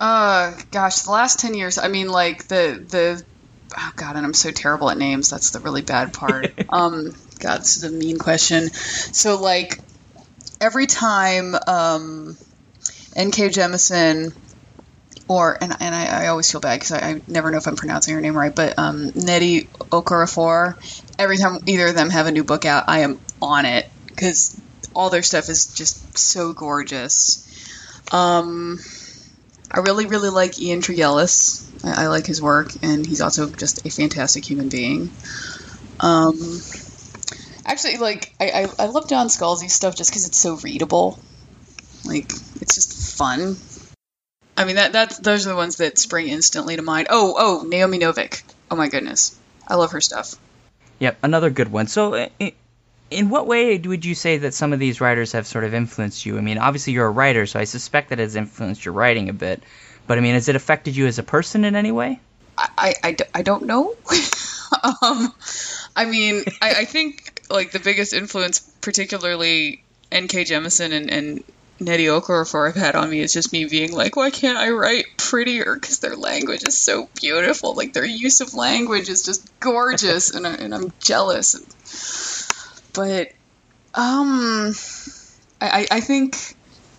Uh, 0.00 0.54
gosh, 0.70 1.00
the 1.00 1.10
last 1.10 1.40
ten 1.40 1.52
years. 1.52 1.76
I 1.76 1.88
mean, 1.88 2.08
like 2.08 2.48
the 2.48 2.82
the. 2.88 3.22
Oh 3.76 3.92
God, 3.94 4.16
and 4.16 4.26
I'm 4.26 4.34
so 4.34 4.50
terrible 4.50 4.90
at 4.90 4.96
names. 4.96 5.30
That's 5.30 5.50
the 5.50 5.60
really 5.60 5.82
bad 5.82 6.14
part. 6.14 6.52
um, 6.70 7.14
God, 7.38 7.60
this 7.60 7.76
is 7.76 7.84
a 7.84 7.90
mean 7.90 8.18
question. 8.18 8.70
So, 8.70 9.38
like, 9.40 9.78
every 10.60 10.86
time 10.86 11.54
um, 11.66 12.36
N.K. 13.14 13.50
Jemisin 13.50 14.34
or 15.30 15.56
and 15.62 15.72
and 15.78 15.94
I, 15.94 16.24
I 16.24 16.26
always 16.26 16.50
feel 16.50 16.60
bad 16.60 16.80
because 16.80 16.90
I, 16.90 16.98
I 16.98 17.22
never 17.28 17.52
know 17.52 17.58
if 17.58 17.68
I'm 17.68 17.76
pronouncing 17.76 18.14
her 18.14 18.20
name 18.20 18.36
right, 18.36 18.52
but 18.54 18.76
um, 18.80 19.12
Nnedi 19.12 19.68
Okorafor. 19.92 20.74
Every 21.20 21.36
time 21.38 21.58
either 21.66 21.86
of 21.86 21.94
them 21.94 22.10
have 22.10 22.26
a 22.26 22.32
new 22.32 22.42
book 22.42 22.64
out, 22.64 22.84
I 22.88 23.00
am 23.00 23.20
on 23.40 23.64
it 23.64 23.88
because 24.08 24.60
all 24.92 25.08
their 25.08 25.22
stuff 25.22 25.48
is 25.48 25.72
just 25.72 26.18
so 26.18 26.52
gorgeous. 26.52 27.46
Um, 28.10 28.80
I 29.70 29.80
really, 29.80 30.06
really 30.06 30.30
like 30.30 30.60
Ian 30.60 30.80
Tregillis. 30.80 31.70
I, 31.84 32.04
I 32.04 32.06
like 32.08 32.26
his 32.26 32.42
work, 32.42 32.72
and 32.82 33.06
he's 33.06 33.20
also 33.20 33.52
just 33.52 33.86
a 33.86 33.90
fantastic 33.90 34.44
human 34.44 34.68
being. 34.68 35.12
Um, 36.00 36.34
actually, 37.64 37.98
like 37.98 38.34
I, 38.40 38.50
I, 38.50 38.84
I 38.84 38.86
love 38.86 39.08
John 39.08 39.28
Scalzi's 39.28 39.74
stuff 39.74 39.94
just 39.94 40.10
because 40.10 40.26
it's 40.26 40.40
so 40.40 40.56
readable. 40.56 41.20
Like 42.04 42.32
it's 42.60 42.74
just 42.74 43.16
fun. 43.16 43.56
I 44.56 44.64
mean 44.64 44.76
that 44.76 44.92
that's 44.92 45.18
those 45.18 45.46
are 45.46 45.50
the 45.50 45.56
ones 45.56 45.76
that 45.76 45.98
spring 45.98 46.28
instantly 46.28 46.76
to 46.76 46.82
mind. 46.82 47.08
Oh, 47.10 47.34
oh, 47.38 47.64
Naomi 47.66 47.98
Novik. 47.98 48.42
Oh 48.70 48.76
my 48.76 48.88
goodness, 48.88 49.36
I 49.66 49.74
love 49.76 49.92
her 49.92 50.00
stuff. 50.00 50.34
Yep, 50.98 51.18
another 51.22 51.50
good 51.50 51.72
one. 51.72 51.86
So, 51.86 52.14
i- 52.14 52.30
i- 52.40 52.54
in 53.10 53.30
what 53.30 53.46
way 53.46 53.76
would 53.78 54.04
you 54.04 54.14
say 54.14 54.38
that 54.38 54.54
some 54.54 54.72
of 54.72 54.78
these 54.78 55.00
writers 55.00 55.32
have 55.32 55.46
sort 55.46 55.64
of 55.64 55.74
influenced 55.74 56.24
you? 56.26 56.36
I 56.38 56.42
mean, 56.42 56.58
obviously 56.58 56.92
you're 56.92 57.06
a 57.06 57.10
writer, 57.10 57.46
so 57.46 57.58
I 57.58 57.64
suspect 57.64 58.10
that 58.10 58.20
it 58.20 58.24
has 58.24 58.36
influenced 58.36 58.84
your 58.84 58.94
writing 58.94 59.28
a 59.28 59.32
bit. 59.32 59.62
But 60.06 60.18
I 60.18 60.20
mean, 60.20 60.34
has 60.34 60.48
it 60.48 60.56
affected 60.56 60.94
you 60.94 61.06
as 61.06 61.18
a 61.18 61.22
person 61.22 61.64
in 61.64 61.74
any 61.74 61.90
way? 61.92 62.20
I 62.58 63.16
I 63.34 63.42
don't 63.42 63.64
know. 63.64 63.96
um, 65.02 65.32
I 65.96 66.04
mean, 66.04 66.44
I, 66.60 66.74
I 66.80 66.84
think 66.84 67.42
like 67.50 67.72
the 67.72 67.80
biggest 67.80 68.12
influence, 68.12 68.60
particularly 68.80 69.82
N.K. 70.12 70.44
Jemisin 70.44 70.92
and, 70.92 71.10
and 71.10 71.44
Nnedi 71.80 72.06
Okorafor 72.06 72.66
have 72.66 72.76
had 72.76 72.94
on 72.94 73.08
me 73.08 73.20
is 73.20 73.32
just 73.32 73.52
me 73.52 73.64
being 73.64 73.92
like, 73.92 74.14
why 74.14 74.30
can't 74.30 74.58
I 74.58 74.70
write 74.70 75.06
prettier? 75.16 75.74
Because 75.74 75.98
their 76.00 76.14
language 76.14 76.62
is 76.66 76.76
so 76.76 77.08
beautiful. 77.20 77.74
Like 77.74 77.94
their 77.94 78.04
use 78.04 78.40
of 78.40 78.54
language 78.54 79.08
is 79.08 79.22
just 79.22 79.48
gorgeous, 79.60 80.30
and, 80.30 80.46
I, 80.46 80.54
and 80.54 80.74
I'm 80.74 80.92
jealous. 81.00 81.56
But 82.92 83.32
um, 83.94 84.74
I, 85.60 85.70
I 85.80 85.86
I 85.90 86.00
think 86.00 86.36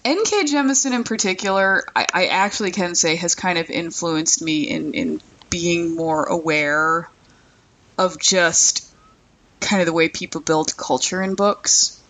N.K. 0.04 0.46
Jemisin 0.46 0.94
in 0.94 1.04
particular, 1.04 1.84
I, 1.96 2.08
I 2.12 2.26
actually 2.28 2.72
can 2.72 2.96
say 2.96 3.16
has 3.18 3.36
kind 3.36 3.60
of 3.60 3.70
influenced 3.70 4.42
me 4.42 4.64
in, 4.64 4.94
in 4.94 5.22
being 5.52 5.96
more 5.96 6.24
aware 6.24 7.08
of 8.00 8.20
just 8.20 8.92
kind 9.60 9.82
of 9.82 9.86
the 9.86 9.94
way 9.94 10.10
people 10.10 10.42
build 10.42 10.76
culture 10.76 11.22
in 11.22 11.36
books. 11.36 12.01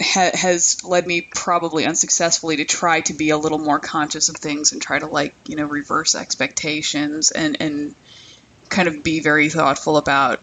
Ha- 0.00 0.32
has 0.34 0.84
led 0.84 1.06
me 1.06 1.22
probably 1.22 1.86
unsuccessfully 1.86 2.56
to 2.58 2.64
try 2.66 3.00
to 3.02 3.14
be 3.14 3.30
a 3.30 3.38
little 3.38 3.58
more 3.58 3.78
conscious 3.78 4.28
of 4.28 4.36
things 4.36 4.72
and 4.72 4.82
try 4.82 4.98
to 4.98 5.06
like 5.06 5.34
you 5.46 5.56
know 5.56 5.64
reverse 5.64 6.14
expectations 6.14 7.30
and 7.30 7.56
and 7.60 7.94
kind 8.68 8.88
of 8.88 9.02
be 9.02 9.20
very 9.20 9.48
thoughtful 9.48 9.96
about 9.96 10.40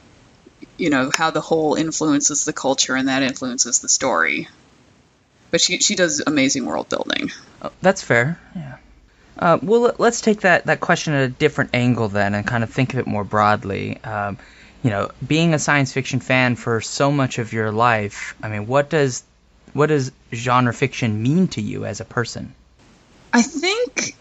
you 0.77 0.89
know 0.89 1.11
how 1.15 1.29
the 1.29 1.41
whole 1.41 1.75
influences 1.75 2.45
the 2.45 2.53
culture 2.53 2.95
and 2.95 3.09
that 3.09 3.21
influences 3.21 3.79
the 3.79 3.89
story 3.89 4.47
but 5.51 5.61
she 5.61 5.77
she 5.79 5.95
does 5.95 6.21
amazing 6.25 6.65
world 6.65 6.89
building 6.89 7.29
Oh, 7.61 7.71
that's 7.81 8.01
fair. 8.01 8.39
Yeah. 8.55 8.77
Uh, 9.39 9.57
well, 9.61 9.79
let- 9.81 9.99
let's 9.99 10.19
take 10.19 10.41
that, 10.41 10.65
that 10.65 10.79
question 10.79 11.13
at 11.13 11.23
a 11.23 11.27
different 11.29 11.69
angle 11.73 12.09
then, 12.09 12.35
and 12.35 12.45
kind 12.45 12.61
of 12.63 12.69
think 12.71 12.93
of 12.93 12.99
it 12.99 13.07
more 13.07 13.23
broadly. 13.23 14.03
Um, 14.03 14.37
you 14.83 14.89
know, 14.89 15.11
being 15.25 15.53
a 15.53 15.59
science 15.59 15.93
fiction 15.93 16.19
fan 16.19 16.55
for 16.57 16.81
so 16.81 17.09
much 17.09 17.39
of 17.39 17.53
your 17.53 17.71
life, 17.71 18.35
I 18.43 18.49
mean, 18.49 18.67
what 18.67 18.89
does 18.89 19.23
what 19.73 19.87
does 19.87 20.11
genre 20.33 20.73
fiction 20.73 21.21
mean 21.21 21.47
to 21.49 21.61
you 21.61 21.85
as 21.85 21.99
a 21.99 22.05
person? 22.05 22.53
I 23.31 23.41
think 23.41 24.15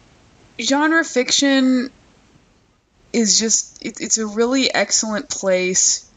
genre 0.61 1.05
fiction 1.05 1.91
is 3.13 3.39
just 3.39 3.85
it, 3.85 4.01
it's 4.01 4.19
a 4.19 4.27
really 4.27 4.73
excellent 4.73 5.29
place 5.29 6.09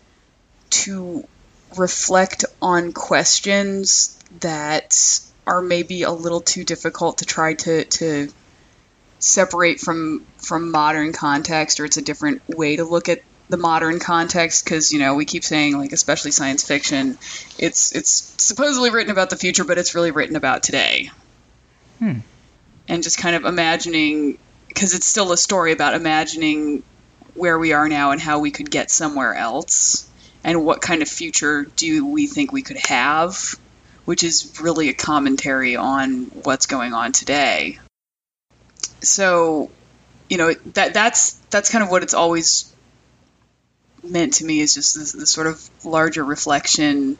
to 0.69 1.27
reflect 1.77 2.45
on 2.61 2.93
questions 2.93 4.17
that 4.39 5.19
are 5.45 5.61
maybe 5.61 6.03
a 6.03 6.11
little 6.11 6.41
too 6.41 6.63
difficult 6.63 7.19
to 7.19 7.25
try 7.25 7.53
to 7.53 7.83
to 7.85 8.29
separate 9.19 9.79
from 9.79 10.25
from 10.37 10.71
modern 10.71 11.11
context 11.13 11.79
or 11.79 11.85
it's 11.85 11.97
a 11.97 12.01
different 12.01 12.47
way 12.47 12.75
to 12.75 12.83
look 12.83 13.09
at 13.09 13.21
the 13.49 13.57
modern 13.57 13.99
context 13.99 14.63
because 14.63 14.91
you 14.91 14.99
know 14.99 15.15
we 15.15 15.25
keep 15.25 15.43
saying 15.43 15.77
like 15.77 15.91
especially 15.91 16.31
science 16.31 16.63
fiction 16.63 17.17
it's 17.59 17.95
it's 17.95 18.33
supposedly 18.43 18.89
written 18.89 19.11
about 19.11 19.29
the 19.29 19.35
future 19.35 19.63
but 19.63 19.77
it's 19.77 19.93
really 19.95 20.11
written 20.11 20.35
about 20.35 20.63
today 20.63 21.09
Hmm. 21.99 22.19
and 22.89 23.03
just 23.03 23.17
kind 23.17 23.37
of 23.37 23.45
imagining 23.45 24.37
because 24.67 24.93
it's 24.93 25.05
still 25.05 25.31
a 25.31 25.37
story 25.37 25.71
about 25.71 25.93
imagining 25.93 26.83
where 27.33 27.57
we 27.57 27.71
are 27.71 27.87
now 27.87 28.11
and 28.11 28.19
how 28.19 28.39
we 28.39 28.51
could 28.51 28.69
get 28.69 28.91
somewhere 28.91 29.33
else 29.33 30.09
and 30.43 30.65
what 30.65 30.81
kind 30.81 31.01
of 31.01 31.07
future 31.07 31.63
do 31.63 32.05
we 32.05 32.27
think 32.27 32.51
we 32.51 32.63
could 32.63 32.77
have 32.85 33.55
which 34.03 34.23
is 34.23 34.59
really 34.61 34.89
a 34.89 34.93
commentary 34.93 35.75
on 35.75 36.25
what's 36.43 36.65
going 36.65 36.93
on 36.93 37.13
today 37.13 37.79
so 39.01 39.71
you 40.29 40.37
know 40.37 40.53
that 40.73 40.93
that's 40.93 41.33
that's 41.49 41.69
kind 41.71 41.83
of 41.83 41.89
what 41.89 42.03
it's 42.03 42.13
always 42.13 42.74
meant 44.09 44.35
to 44.35 44.45
me 44.45 44.59
is 44.59 44.73
just 44.73 44.97
this, 44.97 45.11
this 45.11 45.31
sort 45.31 45.47
of 45.47 45.61
larger 45.83 46.23
reflection 46.23 47.17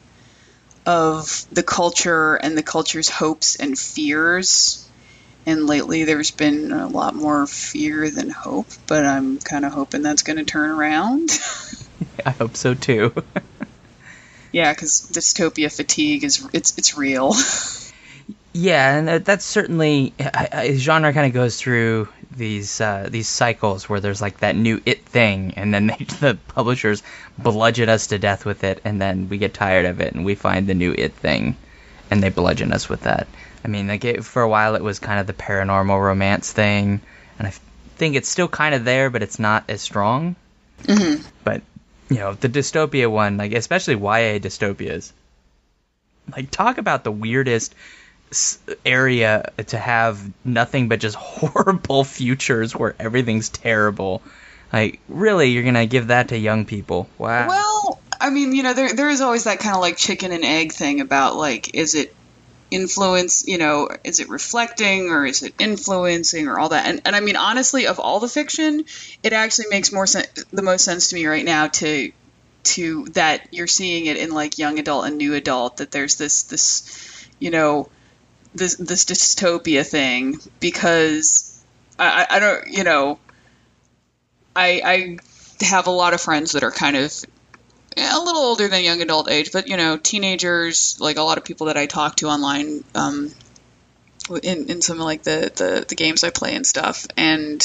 of 0.86 1.44
the 1.50 1.62
culture 1.62 2.34
and 2.36 2.56
the 2.56 2.62
culture's 2.62 3.08
hopes 3.08 3.56
and 3.56 3.78
fears. 3.78 4.88
And 5.46 5.66
lately 5.66 6.04
there's 6.04 6.30
been 6.30 6.72
a 6.72 6.88
lot 6.88 7.14
more 7.14 7.46
fear 7.46 8.10
than 8.10 8.30
hope 8.30 8.66
but 8.88 9.04
i'm 9.04 9.38
kind 9.38 9.64
of 9.64 9.72
hoping 9.72 10.02
that's 10.02 10.22
going 10.22 10.38
to 10.38 10.44
turn 10.44 10.70
around. 10.70 11.30
I 12.26 12.30
hope 12.30 12.56
so 12.56 12.74
too. 12.74 13.12
yeah 14.52 14.72
because 14.72 15.08
dystopia 15.12 15.74
fatigue 15.74 16.24
is 16.24 16.48
it's 16.52 16.76
it's 16.78 16.96
real 16.96 17.32
yeah, 18.56 18.96
and 18.96 19.24
that's 19.24 19.44
certainly 19.44 20.14
genre 20.76 21.12
kind 21.12 21.26
of 21.26 21.34
goes 21.34 21.60
through 21.60 22.08
these 22.34 22.80
uh, 22.80 23.06
these 23.10 23.28
cycles 23.28 23.86
where 23.86 24.00
there's 24.00 24.22
like 24.22 24.38
that 24.40 24.56
new 24.56 24.80
it 24.86 25.04
thing, 25.04 25.52
and 25.56 25.74
then 25.74 25.86
they, 25.98 26.04
the 26.20 26.38
publishers 26.48 27.02
bludgeon 27.36 27.90
us 27.90 28.06
to 28.08 28.18
death 28.18 28.46
with 28.46 28.64
it, 28.64 28.80
and 28.84 29.00
then 29.00 29.28
we 29.28 29.36
get 29.36 29.52
tired 29.52 29.84
of 29.84 30.00
it, 30.00 30.14
and 30.14 30.24
we 30.24 30.34
find 30.34 30.66
the 30.66 30.74
new 30.74 30.92
it 30.96 31.12
thing, 31.12 31.54
and 32.10 32.22
they 32.22 32.30
bludgeon 32.30 32.72
us 32.72 32.88
with 32.88 33.02
that. 33.02 33.28
I 33.62 33.68
mean, 33.68 33.88
like 33.88 34.04
it, 34.06 34.24
for 34.24 34.40
a 34.40 34.48
while 34.48 34.74
it 34.74 34.82
was 34.82 34.98
kind 35.00 35.20
of 35.20 35.26
the 35.26 35.34
paranormal 35.34 36.00
romance 36.02 36.50
thing, 36.50 37.02
and 37.38 37.46
I 37.46 37.52
think 37.96 38.16
it's 38.16 38.28
still 38.28 38.48
kind 38.48 38.74
of 38.74 38.84
there, 38.86 39.10
but 39.10 39.22
it's 39.22 39.38
not 39.38 39.64
as 39.68 39.82
strong. 39.82 40.34
Mhm. 40.84 41.22
But 41.44 41.60
you 42.08 42.16
know, 42.16 42.32
the 42.32 42.48
dystopia 42.48 43.10
one, 43.10 43.36
like 43.36 43.52
especially 43.52 43.96
YA 43.96 44.38
dystopias, 44.38 45.12
like 46.34 46.50
talk 46.50 46.78
about 46.78 47.04
the 47.04 47.12
weirdest 47.12 47.74
area 48.84 49.52
to 49.68 49.78
have 49.78 50.20
nothing 50.44 50.88
but 50.88 51.00
just 51.00 51.16
horrible 51.18 52.04
futures 52.04 52.74
where 52.74 52.94
everything's 52.98 53.48
terrible. 53.48 54.22
Like, 54.72 55.00
really, 55.08 55.50
you're 55.50 55.62
gonna 55.62 55.86
give 55.86 56.08
that 56.08 56.28
to 56.28 56.38
young 56.38 56.64
people? 56.64 57.08
Wow. 57.18 57.48
Well, 57.48 58.00
I 58.20 58.30
mean, 58.30 58.54
you 58.54 58.62
know, 58.62 58.74
there 58.74 58.92
there 58.92 59.08
is 59.08 59.20
always 59.20 59.44
that 59.44 59.60
kind 59.60 59.74
of 59.74 59.80
like 59.80 59.96
chicken 59.96 60.32
and 60.32 60.44
egg 60.44 60.72
thing 60.72 61.00
about 61.00 61.36
like, 61.36 61.74
is 61.74 61.94
it 61.94 62.14
influence? 62.70 63.46
You 63.46 63.58
know, 63.58 63.88
is 64.02 64.20
it 64.20 64.28
reflecting 64.28 65.10
or 65.10 65.24
is 65.24 65.42
it 65.42 65.54
influencing 65.58 66.48
or 66.48 66.58
all 66.58 66.70
that? 66.70 66.86
And 66.86 67.00
and 67.04 67.14
I 67.14 67.20
mean, 67.20 67.36
honestly, 67.36 67.86
of 67.86 68.00
all 68.00 68.18
the 68.18 68.28
fiction, 68.28 68.84
it 69.22 69.32
actually 69.32 69.66
makes 69.70 69.92
more 69.92 70.06
sense, 70.06 70.44
the 70.52 70.62
most 70.62 70.84
sense 70.84 71.08
to 71.08 71.14
me 71.14 71.26
right 71.26 71.44
now 71.44 71.68
to 71.68 72.12
to 72.64 73.04
that 73.12 73.46
you're 73.52 73.68
seeing 73.68 74.06
it 74.06 74.16
in 74.16 74.32
like 74.32 74.58
young 74.58 74.80
adult 74.80 75.06
and 75.06 75.16
new 75.16 75.34
adult 75.34 75.76
that 75.76 75.92
there's 75.92 76.16
this 76.16 76.42
this 76.44 77.28
you 77.38 77.50
know 77.50 77.88
this 78.56 78.76
this 78.76 79.04
dystopia 79.04 79.86
thing 79.86 80.38
because 80.60 81.62
I, 81.98 82.26
I 82.30 82.38
don't 82.38 82.68
you 82.68 82.84
know 82.84 83.18
I 84.54 85.18
I 85.60 85.64
have 85.64 85.86
a 85.86 85.90
lot 85.90 86.14
of 86.14 86.20
friends 86.20 86.52
that 86.52 86.62
are 86.64 86.70
kind 86.70 86.96
of 86.96 87.12
a 87.96 88.18
little 88.18 88.42
older 88.42 88.68
than 88.68 88.84
young 88.84 89.00
adult 89.00 89.30
age, 89.30 89.52
but 89.52 89.68
you 89.68 89.76
know, 89.76 89.96
teenagers, 89.96 90.98
like 91.00 91.16
a 91.16 91.22
lot 91.22 91.38
of 91.38 91.44
people 91.44 91.66
that 91.66 91.76
I 91.76 91.86
talk 91.86 92.16
to 92.16 92.28
online, 92.28 92.84
um, 92.94 93.32
in 94.42 94.68
in 94.70 94.82
some 94.82 94.98
of 94.98 95.04
like 95.04 95.22
the, 95.22 95.50
the 95.54 95.84
the 95.88 95.94
games 95.94 96.24
I 96.24 96.30
play 96.30 96.54
and 96.54 96.66
stuff, 96.66 97.06
and 97.16 97.62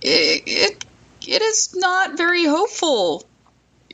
it 0.00 0.42
it, 0.46 0.84
it 1.26 1.42
is 1.42 1.74
not 1.76 2.16
very 2.16 2.44
hopeful 2.46 3.24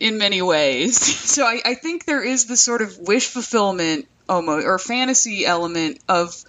in 0.01 0.19
many 0.19 0.41
ways. 0.41 0.97
so 1.31 1.45
I, 1.45 1.61
I 1.65 1.75
think 1.75 2.05
there 2.05 2.23
is 2.23 2.47
this 2.47 2.63
sort 2.63 2.83
of 2.83 2.99
wish 2.99 3.27
fulfillment 3.27 4.09
Um, 4.29 4.49
almost 4.49 4.67
or 4.67 4.79
fantasy 4.79 5.47
element 5.47 6.01
of 6.09 6.45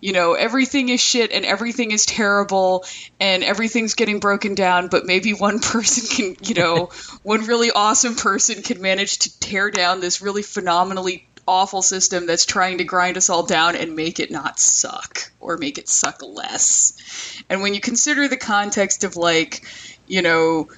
you 0.00 0.12
know 0.12 0.34
everything 0.34 0.88
is 0.88 1.00
shit 1.00 1.32
and 1.32 1.44
everything 1.44 1.90
is 1.90 2.06
terrible 2.06 2.84
and 3.18 3.42
everything's 3.42 3.94
getting 3.94 4.20
broken 4.20 4.54
down 4.54 4.88
but 4.88 5.06
maybe 5.06 5.32
one 5.32 5.58
person 5.60 6.06
can 6.06 6.48
you 6.48 6.54
know 6.54 6.86
one 7.22 7.44
really 7.46 7.70
awesome 7.70 8.14
person 8.14 8.62
can 8.62 8.80
manage 8.80 9.18
to 9.18 9.40
tear 9.40 9.70
down 9.70 10.00
this 10.00 10.22
really 10.22 10.42
phenomenally 10.42 11.26
awful 11.50 11.82
system 11.82 12.26
that's 12.26 12.46
trying 12.46 12.78
to 12.78 12.84
grind 12.84 13.16
us 13.16 13.28
all 13.28 13.44
down 13.44 13.74
and 13.74 13.96
make 13.96 14.20
it 14.20 14.30
not 14.30 14.60
suck 14.60 15.32
or 15.40 15.56
make 15.56 15.78
it 15.78 15.88
suck 15.88 16.22
less. 16.22 17.42
And 17.50 17.60
when 17.60 17.74
you 17.74 17.80
consider 17.80 18.28
the 18.28 18.36
context 18.36 19.02
of 19.02 19.16
like 19.16 19.66
you 20.06 20.22
know 20.22 20.68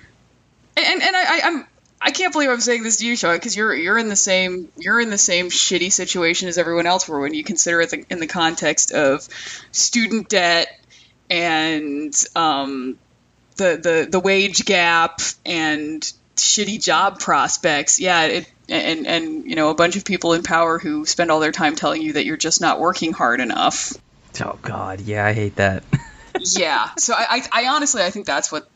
and 0.77 1.03
and 1.03 1.17
I, 1.17 1.23
I 1.23 1.41
I'm 1.45 1.67
I 2.05 2.11
can't 2.11 2.33
believe 2.33 2.51
I'm 2.51 2.61
saying 2.61 2.83
this 2.83 2.97
to 2.97 3.07
you, 3.07 3.15
Sean, 3.15 3.37
because 3.37 3.57
you're 3.57 3.75
you're 3.75 3.99
in 3.99 4.09
the 4.09 4.17
same 4.17 4.71
you're 4.77 5.01
in 5.01 5.11
the 5.11 5.19
same 5.19 5.51
shitty 5.51 5.93
situation 5.93 6.49
as 6.49 6.59
everyone 6.59 6.87
else 6.87 7.09
were 7.09 7.21
when 7.21 7.33
you 7.33 7.45
consider 7.45 7.81
it 7.81 7.91
the, 7.91 8.05
in 8.11 8.19
the 8.19 8.27
context 8.27 8.91
of 8.91 9.29
student 9.71 10.29
debt 10.29 10.67
and 11.31 12.13
um, 12.35 12.99
the 13.57 13.79
the 13.83 14.09
the 14.11 14.21
wage 14.21 14.65
gap 14.65 15.21
and 15.47 16.13
shitty 16.37 16.83
job 16.83 17.21
prospects. 17.21 18.01
Yeah, 18.01 18.25
it 18.25 18.53
and 18.69 19.07
and 19.07 19.45
you 19.45 19.55
know 19.55 19.71
a 19.71 19.75
bunch 19.75 19.97
of 19.97 20.05
people 20.05 20.33
in 20.33 20.43
power 20.43 20.79
who 20.79 21.07
spend 21.07 21.31
all 21.31 21.39
their 21.39 21.53
time 21.53 21.77
telling 21.77 22.03
you 22.03 22.15
that 22.15 22.25
you're 22.25 22.37
just 22.37 22.61
not 22.61 22.81
working 22.81 23.13
hard 23.13 23.41
enough. 23.41 23.93
oh 24.41 24.59
God, 24.63 25.01
yeah, 25.01 25.25
I 25.25 25.33
hate 25.35 25.57
that. 25.57 25.85
yeah. 26.41 26.91
So 26.99 27.15
I, 27.15 27.27
I, 27.31 27.43
I 27.53 27.69
honestly 27.69 28.03
I 28.03 28.11
think 28.11 28.27
that's 28.27 28.51
what 28.51 28.69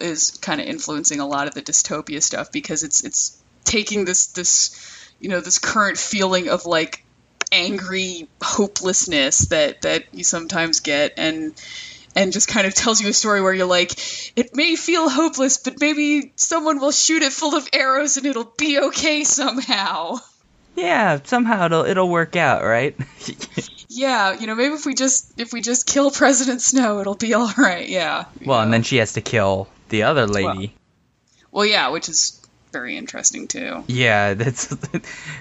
is 0.00 0.38
kind 0.42 0.60
of 0.60 0.66
influencing 0.66 1.20
a 1.20 1.26
lot 1.26 1.48
of 1.48 1.54
the 1.54 1.62
dystopia 1.62 2.22
stuff 2.22 2.52
because 2.52 2.82
it's 2.82 3.04
it's 3.04 3.40
taking 3.64 4.04
this 4.04 4.28
this 4.28 5.10
you 5.20 5.28
know 5.28 5.40
this 5.40 5.58
current 5.58 5.98
feeling 5.98 6.48
of 6.48 6.66
like 6.66 7.04
angry 7.52 8.28
hopelessness 8.42 9.48
that 9.48 9.82
that 9.82 10.04
you 10.12 10.24
sometimes 10.24 10.80
get 10.80 11.14
and 11.16 11.52
and 12.16 12.32
just 12.32 12.48
kind 12.48 12.66
of 12.66 12.74
tells 12.74 13.00
you 13.00 13.08
a 13.08 13.12
story 13.12 13.40
where 13.40 13.52
you're 13.52 13.66
like 13.66 13.92
it 14.36 14.54
may 14.54 14.76
feel 14.76 15.08
hopeless 15.08 15.58
but 15.58 15.80
maybe 15.80 16.32
someone 16.36 16.80
will 16.80 16.92
shoot 16.92 17.22
it 17.22 17.32
full 17.32 17.54
of 17.54 17.68
arrows 17.72 18.16
and 18.16 18.26
it'll 18.26 18.52
be 18.56 18.78
okay 18.78 19.24
somehow. 19.24 20.16
Yeah, 20.76 21.18
somehow 21.24 21.66
it'll 21.66 21.84
it'll 21.84 22.08
work 22.08 22.36
out, 22.36 22.62
right? 22.62 22.96
yeah 23.88 24.38
you 24.38 24.46
know 24.46 24.54
maybe 24.54 24.74
if 24.74 24.86
we 24.86 24.94
just 24.94 25.38
if 25.40 25.52
we 25.52 25.60
just 25.60 25.84
kill 25.84 26.12
president 26.12 26.62
snow 26.62 27.00
it'll 27.00 27.16
be 27.16 27.34
all 27.34 27.52
right 27.58 27.88
yeah. 27.88 28.26
Well, 28.44 28.60
and 28.60 28.72
then 28.72 28.84
she 28.84 28.98
has 28.98 29.14
to 29.14 29.20
kill 29.20 29.68
the 29.90 30.04
other 30.04 30.26
lady. 30.26 30.74
well 31.52 31.66
yeah 31.66 31.88
which 31.88 32.08
is 32.08 32.40
very 32.72 32.96
interesting 32.96 33.48
too 33.48 33.82
Yeah, 33.88 34.34
that's 34.40 34.72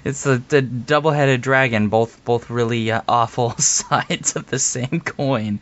it's 0.04 0.26
a, 0.26 0.40
the 0.40 0.64
double-headed 0.64 1.42
dragon, 1.42 1.90
both 1.90 2.26
both 2.26 2.50
really 2.50 2.92
uh, 2.92 3.02
awful 3.08 3.52
sides 3.60 4.36
of 4.36 4.48
the 4.48 4.58
same 4.58 5.00
coin. 5.06 5.60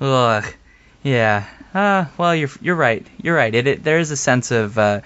Ugh. 0.00 0.44
Yeah. 1.02 1.44
Uh, 1.74 2.06
well, 2.16 2.34
you're 2.34 2.48
you're 2.62 2.76
right. 2.76 3.06
You're 3.22 3.36
right. 3.36 3.54
It, 3.54 3.66
it 3.66 3.84
there 3.84 3.98
is 3.98 4.10
a 4.10 4.16
sense 4.16 4.50
of 4.50 4.78
uh, 4.78 5.02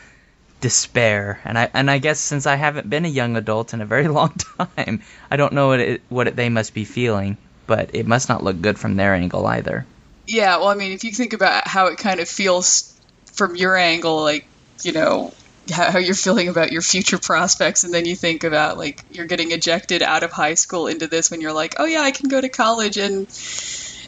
despair, 0.60 1.40
and 1.44 1.58
I 1.58 1.70
and 1.74 1.90
I 1.90 1.98
guess 1.98 2.20
since 2.20 2.46
I 2.46 2.54
haven't 2.54 2.88
been 2.88 3.04
a 3.04 3.08
young 3.08 3.36
adult 3.36 3.74
in 3.74 3.80
a 3.80 3.86
very 3.86 4.06
long 4.18 4.32
time, 4.58 5.02
I 5.28 5.36
don't 5.36 5.52
know 5.52 5.68
what 5.68 5.80
it, 5.80 6.02
what 6.08 6.28
it, 6.28 6.36
they 6.36 6.48
must 6.50 6.72
be 6.72 6.84
feeling, 6.84 7.36
but 7.66 7.90
it 7.94 8.06
must 8.06 8.28
not 8.28 8.44
look 8.44 8.60
good 8.60 8.78
from 8.78 8.94
their 8.94 9.14
angle 9.14 9.44
either. 9.46 9.84
Yeah, 10.26 10.58
well, 10.58 10.68
I 10.68 10.74
mean, 10.74 10.92
if 10.92 11.02
you 11.02 11.10
think 11.10 11.32
about 11.32 11.66
how 11.66 11.86
it 11.86 11.98
kind 11.98 12.20
of 12.20 12.28
feels 12.28 12.94
from 13.40 13.56
your 13.56 13.74
angle, 13.74 14.20
like, 14.20 14.44
you 14.82 14.92
know, 14.92 15.32
how, 15.72 15.96
you're 15.96 16.14
feeling 16.14 16.48
about 16.48 16.72
your 16.72 16.82
future 16.82 17.16
prospects, 17.16 17.84
and 17.84 17.94
then 17.94 18.04
you 18.04 18.14
think 18.14 18.44
about, 18.44 18.76
like, 18.76 19.02
you're 19.10 19.24
getting 19.24 19.50
ejected 19.50 20.02
out 20.02 20.22
of 20.22 20.30
high 20.30 20.52
school 20.52 20.88
into 20.88 21.06
this 21.06 21.30
when 21.30 21.40
you're 21.40 21.54
like, 21.54 21.76
oh, 21.78 21.86
yeah, 21.86 22.02
I 22.02 22.10
can 22.10 22.28
go 22.28 22.38
to 22.38 22.50
college 22.50 22.98
and 22.98 23.26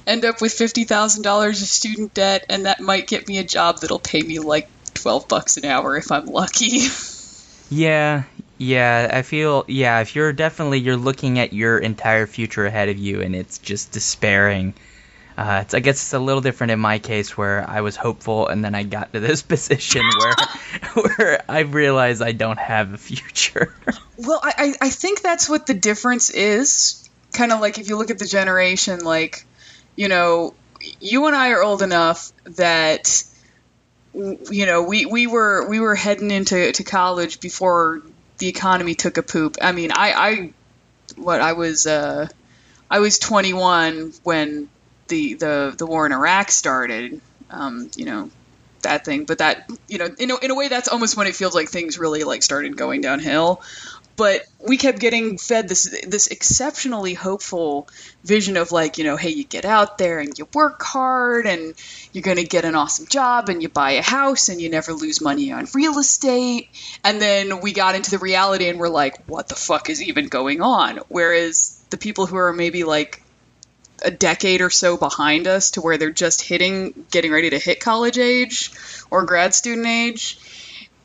end 0.06 0.26
up 0.26 0.42
with 0.42 0.52
$50,000 0.52 1.48
of 1.48 1.56
student 1.56 2.12
debt, 2.12 2.44
and 2.50 2.66
that 2.66 2.80
might 2.80 3.06
get 3.06 3.26
me 3.26 3.38
a 3.38 3.42
job 3.42 3.78
that'll 3.78 3.98
pay 3.98 4.20
me, 4.20 4.38
like, 4.38 4.68
12 4.92 5.28
bucks 5.28 5.56
an 5.56 5.64
hour 5.64 5.96
if 5.96 6.12
I'm 6.12 6.26
lucky. 6.26 6.88
Yeah, 7.70 8.24
yeah, 8.58 9.08
I 9.10 9.22
feel 9.22 9.64
yeah, 9.66 10.00
if 10.00 10.14
you're 10.14 10.34
definitely 10.34 10.80
you're 10.80 10.98
looking 10.98 11.38
at 11.38 11.54
your 11.54 11.78
entire 11.78 12.26
future 12.26 12.66
ahead 12.66 12.90
of 12.90 12.98
you 12.98 13.22
and 13.22 13.34
it's 13.34 13.56
just 13.56 13.92
despairing. 13.92 14.74
Uh, 15.42 15.62
it's, 15.62 15.74
I 15.74 15.80
guess 15.80 15.96
it's 15.96 16.12
a 16.12 16.20
little 16.20 16.40
different 16.40 16.70
in 16.70 16.78
my 16.78 17.00
case 17.00 17.36
where 17.36 17.68
I 17.68 17.80
was 17.80 17.96
hopeful 17.96 18.46
and 18.46 18.64
then 18.64 18.76
I 18.76 18.84
got 18.84 19.12
to 19.12 19.18
this 19.18 19.42
position 19.54 20.04
where 20.20 20.34
where 21.04 21.42
I 21.48 21.60
realize 21.60 22.22
I 22.22 22.30
don't 22.30 22.60
have 22.60 22.94
a 22.94 22.96
future. 22.96 23.74
Well, 24.16 24.38
I, 24.40 24.74
I 24.80 24.90
think 24.90 25.20
that's 25.20 25.48
what 25.48 25.66
the 25.66 25.74
difference 25.74 26.30
is. 26.30 27.10
Kind 27.32 27.50
of 27.50 27.60
like 27.60 27.78
if 27.78 27.88
you 27.88 27.96
look 27.96 28.10
at 28.12 28.20
the 28.20 28.26
generation, 28.26 29.00
like, 29.00 29.44
you 29.96 30.06
know, 30.06 30.54
you 31.00 31.26
and 31.26 31.34
I 31.34 31.50
are 31.50 31.62
old 31.62 31.82
enough 31.82 32.32
that 32.44 33.24
you 34.14 34.66
know, 34.66 34.82
we, 34.84 35.06
we 35.06 35.26
were 35.26 35.68
we 35.68 35.80
were 35.80 35.96
heading 35.96 36.30
into 36.30 36.70
to 36.70 36.84
college 36.84 37.40
before 37.40 38.02
the 38.38 38.46
economy 38.46 38.94
took 38.94 39.18
a 39.18 39.24
poop. 39.24 39.56
I 39.60 39.72
mean, 39.72 39.90
I, 39.90 40.12
I 40.12 40.52
what 41.16 41.40
I 41.40 41.54
was 41.54 41.88
uh, 41.88 42.28
I 42.88 43.00
was 43.00 43.18
21 43.18 44.12
when 44.22 44.68
the 45.12 45.34
the 45.34 45.74
the 45.76 45.86
war 45.86 46.06
in 46.06 46.12
Iraq 46.12 46.50
started. 46.50 47.20
Um, 47.50 47.90
you 47.96 48.06
know 48.06 48.30
that 48.80 49.04
thing, 49.04 49.24
but 49.24 49.38
that 49.38 49.70
you 49.86 49.98
know 49.98 50.08
in 50.18 50.30
a, 50.30 50.36
in 50.38 50.50
a 50.50 50.54
way 50.54 50.68
that's 50.68 50.88
almost 50.88 51.16
when 51.16 51.26
it 51.26 51.36
feels 51.36 51.54
like 51.54 51.68
things 51.68 51.98
really 51.98 52.24
like 52.24 52.42
started 52.42 52.76
going 52.76 53.02
downhill 53.02 53.62
but 54.16 54.42
we 54.58 54.76
kept 54.76 54.98
getting 54.98 55.38
fed 55.38 55.68
this 55.68 55.98
this 56.06 56.26
exceptionally 56.26 57.14
hopeful 57.14 57.88
vision 58.24 58.56
of 58.56 58.72
like 58.72 58.98
you 58.98 59.04
know 59.04 59.16
hey 59.16 59.30
you 59.30 59.44
get 59.44 59.64
out 59.64 59.98
there 59.98 60.20
and 60.20 60.38
you 60.38 60.46
work 60.54 60.82
hard 60.82 61.46
and 61.46 61.74
you're 62.12 62.22
going 62.22 62.36
to 62.36 62.44
get 62.44 62.64
an 62.64 62.74
awesome 62.74 63.06
job 63.06 63.48
and 63.48 63.62
you 63.62 63.68
buy 63.68 63.92
a 63.92 64.02
house 64.02 64.48
and 64.48 64.60
you 64.60 64.68
never 64.68 64.92
lose 64.92 65.20
money 65.20 65.52
on 65.52 65.66
real 65.74 65.98
estate 65.98 66.68
and 67.04 67.20
then 67.20 67.60
we 67.60 67.72
got 67.72 67.94
into 67.94 68.10
the 68.10 68.18
reality 68.18 68.68
and 68.68 68.78
we're 68.78 68.88
like 68.88 69.16
what 69.26 69.48
the 69.48 69.54
fuck 69.54 69.88
is 69.88 70.02
even 70.02 70.26
going 70.28 70.60
on 70.60 70.98
whereas 71.08 71.82
the 71.90 71.96
people 71.96 72.26
who 72.26 72.36
are 72.36 72.52
maybe 72.52 72.84
like 72.84 73.21
a 74.04 74.10
decade 74.10 74.60
or 74.60 74.70
so 74.70 74.96
behind 74.96 75.46
us 75.46 75.72
to 75.72 75.80
where 75.80 75.98
they're 75.98 76.10
just 76.10 76.42
hitting 76.42 77.06
getting 77.10 77.32
ready 77.32 77.50
to 77.50 77.58
hit 77.58 77.80
college 77.80 78.18
age 78.18 78.72
or 79.10 79.24
grad 79.24 79.54
student 79.54 79.86
age 79.86 80.38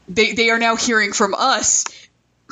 they, 0.09 0.33
they 0.33 0.49
are 0.49 0.59
now 0.59 0.75
hearing 0.75 1.11
from 1.11 1.33
us 1.33 1.85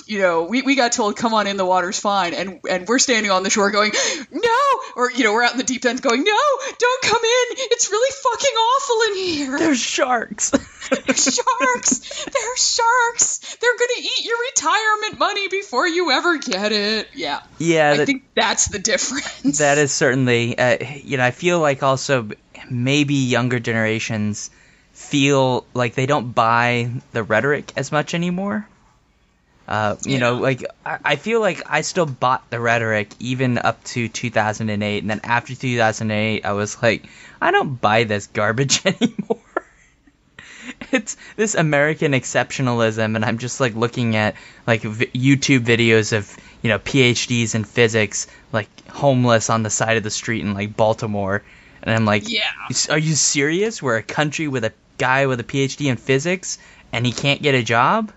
you 0.08 0.20
know, 0.20 0.44
we, 0.44 0.62
we 0.62 0.75
got 0.75 0.92
told, 0.92 1.16
come 1.16 1.34
on 1.34 1.48
in, 1.48 1.58
the 1.58 1.66
water's 1.66 2.00
fine. 2.00 2.34
And, 2.34 2.60
and 2.70 2.88
we're 2.88 3.00
standing 3.00 3.32
on 3.32 3.44
the 3.44 3.50
shore 3.50 3.72
going, 3.72 3.92
no! 4.32 4.65
Or, 4.96 5.12
you 5.12 5.24
know, 5.24 5.34
we're 5.34 5.44
out 5.44 5.52
in 5.52 5.58
the 5.58 5.64
deep 5.64 5.86
end 5.86 6.02
going, 6.02 6.24
no, 6.24 6.40
don't 6.78 7.02
come 7.04 7.22
in. 7.22 7.58
It's 7.72 7.90
really 7.90 8.16
fucking 8.24 8.56
awful 8.56 9.02
in 9.12 9.36
here. 9.36 9.60
There's 9.66 9.80
sharks. 9.80 10.52
There's 10.90 11.36
sharks. 11.36 12.25
There's 12.25 12.75
sharks. 12.75 13.58
They're 13.60 13.78
going 13.78 13.90
to 13.98 14.02
eat 14.02 14.25
your 14.25 14.38
retirement 14.54 15.20
money 15.20 15.48
before 15.50 15.88
you 15.88 16.12
ever 16.12 16.38
get 16.38 16.72
it. 16.72 17.10
Yeah. 17.14 17.42
Yeah. 17.58 17.92
I 18.00 18.06
think 18.06 18.24
that's 18.36 18.68
the 18.70 18.80
difference. 18.80 19.58
That 19.58 19.78
is 19.78 19.92
certainly, 19.92 20.58
uh, 20.58 20.78
you 21.04 21.18
know, 21.18 21.25
I 21.25 21.32
feel 21.32 21.60
like 21.60 21.84
also 21.84 22.30
maybe 22.70 23.16
younger 23.16 23.60
generations 23.60 24.50
feel 24.94 25.66
like 25.74 25.96
they 25.96 26.06
don't 26.06 26.34
buy 26.34 26.90
the 27.12 27.22
rhetoric 27.22 27.74
as 27.75 27.92
much 27.92 28.14
anymore. 28.14 28.68
Uh, 29.68 29.96
you 30.06 30.14
yeah. 30.14 30.20
know, 30.20 30.36
like 30.36 30.64
I, 30.86 31.00
I, 31.04 31.16
feel 31.16 31.40
like 31.40 31.64
I 31.66 31.82
still 31.82 32.06
bought 32.06 32.48
the 32.52 32.60
rhetoric 32.60 33.10
even 33.20 33.58
up 33.58 33.84
to 33.86 34.08
2008, 34.08 35.00
and 35.00 35.10
then 35.10 35.22
after 35.24 35.56
2008, 35.56 36.46
I 36.46 36.52
was 36.52 36.82
like, 36.84 37.08
I 37.42 37.50
don't 37.50 37.82
buy 37.82 38.04
this 38.04 38.28
garbage 38.28 38.86
anymore. 38.86 39.40
it's 40.92 41.18
this 41.36 41.56
American 41.56 42.12
exceptionalism, 42.12 43.16
and 43.16 43.26
I'm 43.26 43.40
just 43.40 43.60
like 43.60 43.74
looking 43.74 44.16
at 44.16 44.36
like 44.68 44.82
v- 44.82 45.08
YouTube 45.08 45.66
videos 45.66 46.16
of 46.16 46.38
you 46.62 46.70
know 46.70 46.78
PhDs 46.78 47.56
in 47.56 47.64
physics, 47.64 48.28
like 48.52 48.70
homeless 48.90 49.50
on 49.50 49.64
the 49.64 49.72
side 49.72 49.98
of 49.98 50.04
the 50.04 50.12
street 50.12 50.42
in 50.42 50.54
like 50.54 50.78
Baltimore, 50.78 51.42
and 51.82 51.96
I'm 51.96 52.06
like, 52.06 52.30
yeah, 52.30 52.52
are 52.92 53.00
you 53.00 53.16
serious? 53.16 53.82
We're 53.82 53.98
a 53.98 54.04
country 54.04 54.48
with 54.48 54.64
a 54.64 54.74
guy 55.00 55.26
with 55.26 55.40
a 55.40 55.44
PhD 55.44 55.88
in 55.88 55.98
physics, 55.98 56.60
and 56.94 57.04
he 57.04 57.12
can't 57.12 57.42
get 57.42 57.56
a 57.56 57.64
job. 57.64 58.12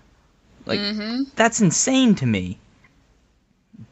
Like 0.69 0.79
mm-hmm. 0.79 1.23
that's 1.35 1.61
insane 1.61 2.13
to 2.15 2.25
me. 2.27 2.59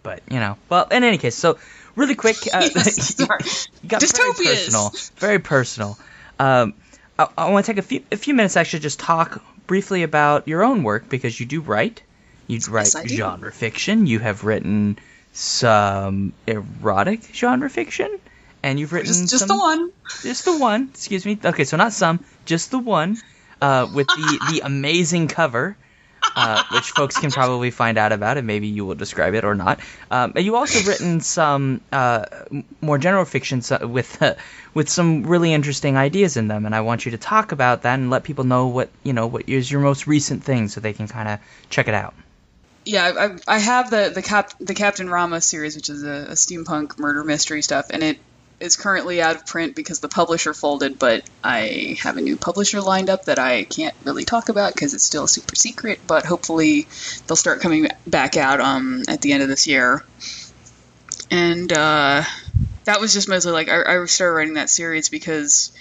But 0.03 0.21
you 0.29 0.39
know, 0.39 0.57
well, 0.69 0.85
in 0.85 1.03
any 1.03 1.17
case, 1.17 1.35
so 1.35 1.57
really 1.95 2.13
quick, 2.13 2.37
uh, 2.53 2.69
yes, 2.75 3.15
got 3.87 4.03
very 4.15 4.33
personal, 4.33 4.93
very 5.15 5.39
personal. 5.39 5.97
Um, 6.37 6.75
I, 7.17 7.27
I 7.35 7.49
want 7.49 7.65
to 7.65 7.73
take 7.73 7.79
a 7.79 7.81
few 7.81 8.03
a 8.11 8.15
few 8.15 8.35
minutes 8.35 8.55
actually 8.55 8.81
just 8.81 8.99
talk 8.99 9.41
briefly 9.65 10.03
about 10.03 10.47
your 10.47 10.63
own 10.63 10.83
work 10.83 11.09
because 11.09 11.39
you 11.39 11.47
do 11.47 11.61
write. 11.61 12.03
You 12.45 12.59
write 12.69 12.93
yes, 12.93 13.07
genre 13.07 13.51
fiction. 13.51 14.05
You 14.05 14.19
have 14.19 14.43
written 14.43 14.99
some 15.33 16.31
erotic 16.45 17.23
genre 17.33 17.71
fiction, 17.71 18.19
and 18.61 18.79
you've 18.79 18.93
written 18.93 19.07
just, 19.07 19.31
just 19.31 19.47
some, 19.47 19.57
the 19.57 19.57
one. 19.57 19.91
Just 20.21 20.45
the 20.45 20.57
one. 20.59 20.89
Excuse 20.93 21.25
me. 21.25 21.39
Okay, 21.43 21.63
so 21.63 21.75
not 21.75 21.91
some, 21.91 22.23
just 22.45 22.69
the 22.69 22.79
one, 22.79 23.17
uh, 23.63 23.87
with 23.91 24.05
the 24.05 24.39
the 24.51 24.61
amazing 24.63 25.27
cover 25.27 25.75
uh, 26.35 26.63
which 26.71 26.91
folks 26.91 27.17
can 27.17 27.31
probably 27.31 27.71
find 27.71 27.97
out 27.97 28.11
about, 28.11 28.37
and 28.37 28.45
maybe 28.47 28.67
you 28.67 28.85
will 28.85 28.95
describe 28.95 29.33
it 29.33 29.43
or 29.43 29.55
not. 29.55 29.79
Um, 30.11 30.33
you 30.35 30.55
also 30.55 30.89
written 30.89 31.21
some 31.21 31.81
uh, 31.91 32.25
more 32.81 32.97
general 32.97 33.25
fictions 33.25 33.71
uh, 33.71 33.79
with 33.87 34.21
uh, 34.21 34.35
with 34.73 34.89
some 34.89 35.23
really 35.23 35.53
interesting 35.53 35.97
ideas 35.97 36.37
in 36.37 36.47
them, 36.47 36.65
and 36.65 36.75
I 36.75 36.81
want 36.81 37.05
you 37.05 37.11
to 37.11 37.17
talk 37.17 37.51
about 37.51 37.83
that 37.83 37.95
and 37.95 38.09
let 38.09 38.23
people 38.23 38.43
know 38.43 38.67
what 38.67 38.89
you 39.03 39.13
know 39.13 39.27
what 39.27 39.49
is 39.49 39.71
your 39.71 39.81
most 39.81 40.07
recent 40.07 40.43
thing, 40.43 40.67
so 40.67 40.81
they 40.81 40.93
can 40.93 41.07
kind 41.07 41.29
of 41.29 41.39
check 41.69 41.87
it 41.87 41.93
out. 41.93 42.13
Yeah, 42.85 43.35
I, 43.47 43.55
I 43.55 43.59
have 43.59 43.89
the 43.89 44.11
the 44.13 44.21
Cap 44.21 44.53
the 44.59 44.73
Captain 44.73 45.09
Ramos 45.09 45.45
series, 45.45 45.75
which 45.75 45.89
is 45.89 46.03
a, 46.03 46.29
a 46.29 46.35
steampunk 46.35 46.97
murder 46.97 47.23
mystery 47.23 47.61
stuff, 47.61 47.87
and 47.89 48.01
it 48.01 48.19
is 48.59 48.75
currently 48.75 49.21
out 49.21 49.35
of 49.35 49.45
print 49.45 49.75
because 49.75 49.99
the 49.99 50.09
publisher 50.09 50.53
folded, 50.53 50.97
but 50.97 51.23
I 51.43 51.97
have 52.01 52.17
a 52.17 52.21
new 52.21 52.37
publisher 52.37 52.81
lined 52.81 53.09
up 53.09 53.25
that 53.25 53.37
I 53.37 53.63
can't 53.63 53.93
really 54.03 54.25
talk 54.25 54.49
about 54.49 54.73
because 54.73 54.93
it's 54.93 55.03
still 55.03 55.27
super 55.27 55.55
secret, 55.55 55.99
but 56.07 56.25
hopefully 56.25 56.87
they'll 57.27 57.35
start 57.35 57.61
coming 57.61 57.87
back 58.07 58.35
out 58.35 58.59
um, 58.59 59.03
at 59.07 59.21
the 59.21 59.33
end 59.33 59.43
of 59.43 59.49
this 59.49 59.67
year. 59.67 60.03
And 61.29 61.71
uh, 61.71 62.23
that 62.85 62.99
was 62.99 63.13
just 63.13 63.29
mostly 63.29 63.51
like 63.51 63.69
I, 63.69 64.01
I 64.01 64.05
started 64.05 64.33
writing 64.33 64.53
that 64.55 64.69
series 64.69 65.09
because 65.09 65.71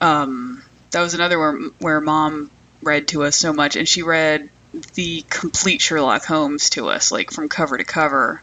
um, 0.00 0.62
that 0.90 1.00
was 1.00 1.14
another 1.14 1.38
where, 1.38 1.58
where 1.78 2.00
mom 2.00 2.50
read 2.82 3.08
to 3.08 3.22
us 3.24 3.36
so 3.36 3.52
much, 3.52 3.76
and 3.76 3.88
she 3.88 4.02
read 4.02 4.50
the 4.94 5.24
complete 5.28 5.80
Sherlock 5.80 6.24
Holmes 6.24 6.70
to 6.70 6.88
us, 6.88 7.10
like 7.12 7.30
from 7.30 7.48
cover 7.48 7.78
to 7.78 7.84
cover 7.84 8.42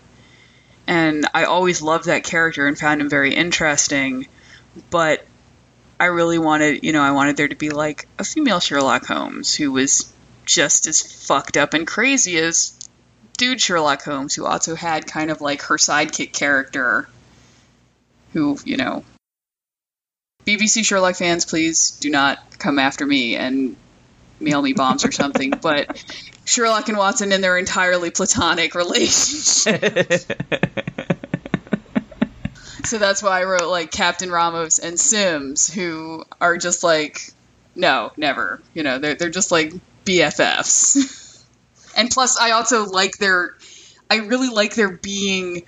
and 0.89 1.27
I 1.35 1.43
always 1.43 1.83
loved 1.83 2.05
that 2.05 2.23
character 2.23 2.65
and 2.65 2.75
found 2.75 2.99
him 2.99 3.09
very 3.09 3.35
interesting. 3.35 4.27
But 4.89 5.23
I 5.99 6.05
really 6.05 6.39
wanted, 6.39 6.83
you 6.83 6.93
know, 6.93 7.03
I 7.03 7.11
wanted 7.11 7.37
there 7.37 7.47
to 7.47 7.55
be 7.55 7.69
like 7.69 8.07
a 8.17 8.23
female 8.23 8.59
Sherlock 8.59 9.05
Holmes 9.05 9.53
who 9.53 9.71
was 9.71 10.11
just 10.45 10.87
as 10.87 10.99
fucked 10.99 11.57
up 11.57 11.75
and 11.75 11.85
crazy 11.85 12.39
as 12.39 12.73
dude 13.37 13.61
Sherlock 13.61 14.01
Holmes, 14.01 14.33
who 14.33 14.47
also 14.47 14.73
had 14.73 15.05
kind 15.05 15.29
of 15.29 15.41
like 15.41 15.61
her 15.61 15.77
sidekick 15.77 16.33
character, 16.33 17.07
who, 18.33 18.57
you 18.65 18.77
know, 18.77 19.03
BBC 20.47 20.83
Sherlock 20.83 21.17
fans, 21.17 21.45
please 21.45 21.91
do 22.01 22.09
not 22.09 22.57
come 22.57 22.79
after 22.79 23.05
me 23.05 23.35
and 23.35 23.75
mail 24.39 24.61
me 24.61 24.73
bombs 24.73 25.05
or 25.05 25.11
something. 25.11 25.53
But 25.61 26.03
Sherlock 26.45 26.89
and 26.89 26.97
Watson 26.97 27.31
in 27.31 27.41
their 27.41 27.57
entirely 27.57 28.11
platonic 28.11 28.73
relationship. 28.75 29.81
so 32.85 32.97
that's 32.97 33.21
why 33.21 33.41
I 33.41 33.43
wrote 33.43 33.69
like 33.69 33.91
Captain 33.91 34.31
Ramos 34.31 34.79
and 34.79 34.99
Sims, 34.99 35.71
who 35.71 36.23
are 36.39 36.57
just 36.57 36.83
like, 36.83 37.33
no, 37.75 38.11
never. 38.17 38.61
You 38.73 38.83
know, 38.83 38.99
they're 38.99 39.15
they're 39.15 39.29
just 39.29 39.51
like 39.51 39.73
BFFs. 40.05 41.43
and 41.97 42.09
plus, 42.09 42.39
I 42.39 42.51
also 42.51 42.85
like 42.85 43.17
their, 43.17 43.55
I 44.09 44.17
really 44.17 44.49
like 44.49 44.75
their 44.75 44.91
being 44.91 45.63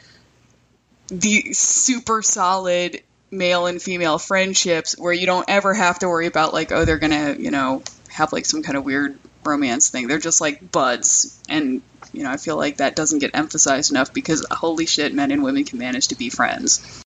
the 1.07 1.53
super 1.53 2.21
solid 2.21 3.01
male 3.29 3.65
and 3.65 3.81
female 3.81 4.17
friendships 4.17 4.97
where 4.97 5.13
you 5.13 5.25
don't 5.25 5.45
ever 5.47 5.73
have 5.73 5.99
to 5.99 6.07
worry 6.07 6.27
about 6.27 6.53
like, 6.53 6.71
oh, 6.71 6.85
they're 6.85 6.97
gonna, 6.97 7.35
you 7.37 7.51
know, 7.51 7.83
have 8.11 8.33
like 8.33 8.45
some 8.45 8.63
kind 8.63 8.77
of 8.77 8.83
weird 8.83 9.17
romance 9.43 9.89
thing. 9.89 10.07
They're 10.07 10.19
just 10.19 10.41
like 10.41 10.71
buds, 10.71 11.39
and 11.49 11.81
you 12.13 12.23
know 12.23 12.31
I 12.31 12.37
feel 12.37 12.57
like 12.57 12.77
that 12.77 12.95
doesn't 12.95 13.19
get 13.19 13.31
emphasized 13.33 13.91
enough 13.91 14.13
because 14.13 14.45
holy 14.51 14.85
shit, 14.85 15.13
men 15.13 15.31
and 15.31 15.43
women 15.43 15.63
can 15.63 15.79
manage 15.79 16.09
to 16.09 16.15
be 16.15 16.29
friends. 16.29 17.03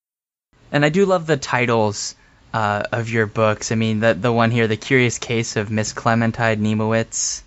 And 0.72 0.84
I 0.84 0.88
do 0.88 1.06
love 1.06 1.26
the 1.26 1.36
titles 1.36 2.14
uh, 2.52 2.82
of 2.92 3.08
your 3.08 3.26
books. 3.26 3.72
I 3.72 3.76
mean, 3.76 4.00
the 4.00 4.14
the 4.14 4.32
one 4.32 4.50
here, 4.50 4.66
"The 4.66 4.76
Curious 4.76 5.18
Case 5.18 5.56
of 5.56 5.70
Miss 5.70 5.92
Clementine 5.92 6.60
Neimowitz," 6.60 7.42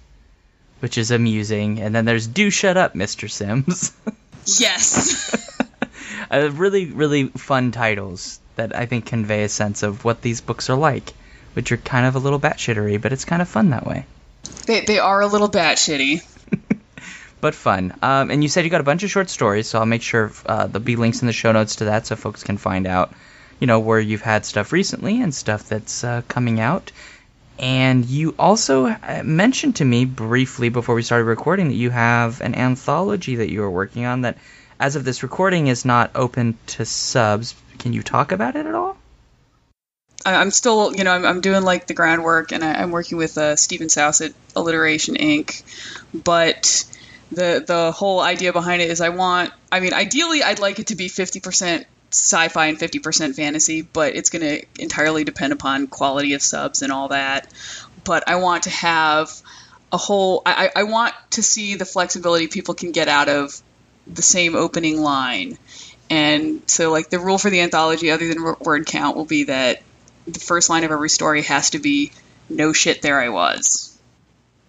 which 0.80 0.98
is 0.98 1.12
amusing, 1.12 1.80
and 1.80 1.94
then 1.94 2.06
there's 2.06 2.28
"Do 2.28 2.50
Shut 2.50 2.78
Up, 2.78 2.94
Mr. 2.94 3.30
Sims." 3.30 3.92
yes. 4.46 5.36
uh, 6.32 6.50
really, 6.52 6.86
really 6.86 7.28
fun 7.28 7.72
titles 7.72 8.40
that 8.56 8.76
I 8.76 8.86
think 8.86 9.06
convey 9.06 9.44
a 9.44 9.50
sense 9.50 9.84
of 9.84 10.04
what 10.04 10.22
these 10.22 10.42
books 10.42 10.70
are 10.70 10.78
like, 10.78 11.14
which 11.54 11.72
are 11.72 11.78
kind 11.78 12.06
of 12.06 12.16
a 12.16 12.20
little 12.20 12.40
batshittery, 12.40 13.02
but 13.02 13.14
it's 13.14 13.26
kind 13.26 13.42
of 13.42 13.48
fun 13.48 13.72
that 13.72 13.86
way. 13.86 14.06
They 14.66 14.82
they 14.82 15.00
are 15.00 15.22
a 15.22 15.28
little 15.28 15.50
batshitty. 15.50 16.24
but 17.42 17.56
fun. 17.56 17.94
Um, 18.02 18.32
and 18.32 18.44
you 18.44 18.50
said 18.50 18.66
you 18.66 18.72
got 18.72 18.82
a 18.82 18.86
bunch 18.86 19.04
of 19.04 19.10
short 19.10 19.30
stories, 19.30 19.68
so 19.68 19.80
I'll 19.80 19.86
make 19.86 20.02
sure 20.02 20.32
uh, 20.46 20.68
there'll 20.68 20.86
be 20.86 20.96
links 20.96 21.22
in 21.22 21.28
the 21.28 21.34
show 21.34 21.52
notes 21.52 21.78
to 21.78 21.86
that, 21.86 22.06
so 22.06 22.16
folks 22.16 22.44
can 22.44 22.58
find 22.58 22.88
out, 22.88 23.14
you 23.60 23.68
know, 23.68 23.80
where 23.80 24.00
you've 24.00 24.22
had 24.22 24.46
stuff 24.46 24.72
recently 24.72 25.22
and 25.22 25.34
stuff 25.34 25.68
that's 25.68 26.04
uh, 26.04 26.22
coming 26.28 26.60
out. 26.60 26.92
And 27.60 28.06
you 28.06 28.36
also 28.40 28.88
uh, 28.88 29.22
mentioned 29.24 29.78
to 29.78 29.86
me 29.86 30.06
briefly 30.06 30.70
before 30.70 30.96
we 30.96 31.04
started 31.04 31.26
recording 31.26 31.68
that 31.68 31.76
you 31.76 31.90
have 31.90 32.40
an 32.40 32.56
anthology 32.56 33.36
that 33.38 33.52
you 33.52 33.64
are 33.64 33.72
working 33.72 34.06
on 34.06 34.22
that, 34.22 34.38
as 34.80 34.96
of 34.96 35.04
this 35.04 35.24
recording, 35.24 35.68
is 35.68 35.84
not 35.84 36.12
open 36.16 36.58
to 36.68 36.86
subs. 36.86 37.54
Can 37.78 37.92
you 37.92 38.02
talk 38.02 38.32
about 38.32 38.56
it 38.56 38.66
at 38.66 38.76
all? 38.76 38.89
I'm 40.26 40.52
still, 40.52 40.96
you 40.96 41.04
know, 41.04 41.12
I'm, 41.12 41.26
I'm 41.26 41.42
doing 41.42 41.64
like 41.64 41.88
the 41.88 41.94
groundwork, 41.94 42.52
and 42.52 42.64
I, 42.64 42.82
am 42.82 42.92
working 42.92 43.18
with 43.18 43.38
uh, 43.38 43.56
Steven 43.56 43.88
Saus 43.88 44.26
at 44.26 44.34
Alliteration 44.56 45.16
Ink. 45.16 45.64
But 46.14 46.86
the 47.32 47.64
the 47.66 47.92
whole 47.92 48.20
idea 48.20 48.52
behind 48.52 48.82
it 48.82 48.90
is, 48.90 49.02
I 49.02 49.10
want, 49.10 49.54
I 49.72 49.80
mean, 49.80 49.94
ideally, 49.94 50.44
I'd 50.44 50.60
like 50.60 50.80
it 50.80 50.88
to 50.88 50.96
be 50.96 51.08
50% 51.08 51.86
sci-fi 52.12 52.68
and 52.68 52.78
50% 52.78 53.36
fantasy, 53.36 53.82
but 53.82 54.16
it's 54.16 54.30
going 54.30 54.42
to 54.42 54.66
entirely 54.80 55.24
depend 55.24 55.54
upon 55.54 55.88
quality 55.88 56.34
of 56.34 56.42
subs 56.42 56.82
and 56.82 56.92
all 56.92 57.10
that. 57.10 57.48
But 58.04 58.28
I 58.28 58.36
want 58.36 58.64
to 58.64 58.72
have 58.72 59.32
a 59.92 59.98
whole, 59.98 60.42
I, 60.46 60.72
I 60.76 60.84
want 60.84 61.14
to 61.32 61.44
see 61.44 61.76
the 61.76 61.86
flexibility 61.86 62.48
people 62.48 62.74
can 62.74 62.92
get 62.92 63.08
out 63.08 63.30
of 63.30 63.62
the 64.08 64.22
same 64.22 64.56
opening 64.56 65.02
line. 65.02 65.58
And 66.10 66.64
so, 66.66 66.92
like, 66.92 67.10
the 67.10 67.20
rule 67.20 67.38
for 67.38 67.52
the 67.52 67.62
anthology, 67.62 68.10
other 68.10 68.28
than 68.28 68.56
word 68.60 68.88
count, 68.88 69.16
will 69.16 69.26
be 69.26 69.44
that 69.44 69.84
the 70.34 70.40
first 70.40 70.70
line 70.70 70.84
of 70.84 70.92
every 70.92 71.10
story 71.10 71.44
has 71.44 71.72
to 71.72 71.80
be 71.80 72.12
"No 72.50 72.74
shit, 72.74 73.02
there 73.02 73.20
I 73.20 73.30
was." 73.30 73.98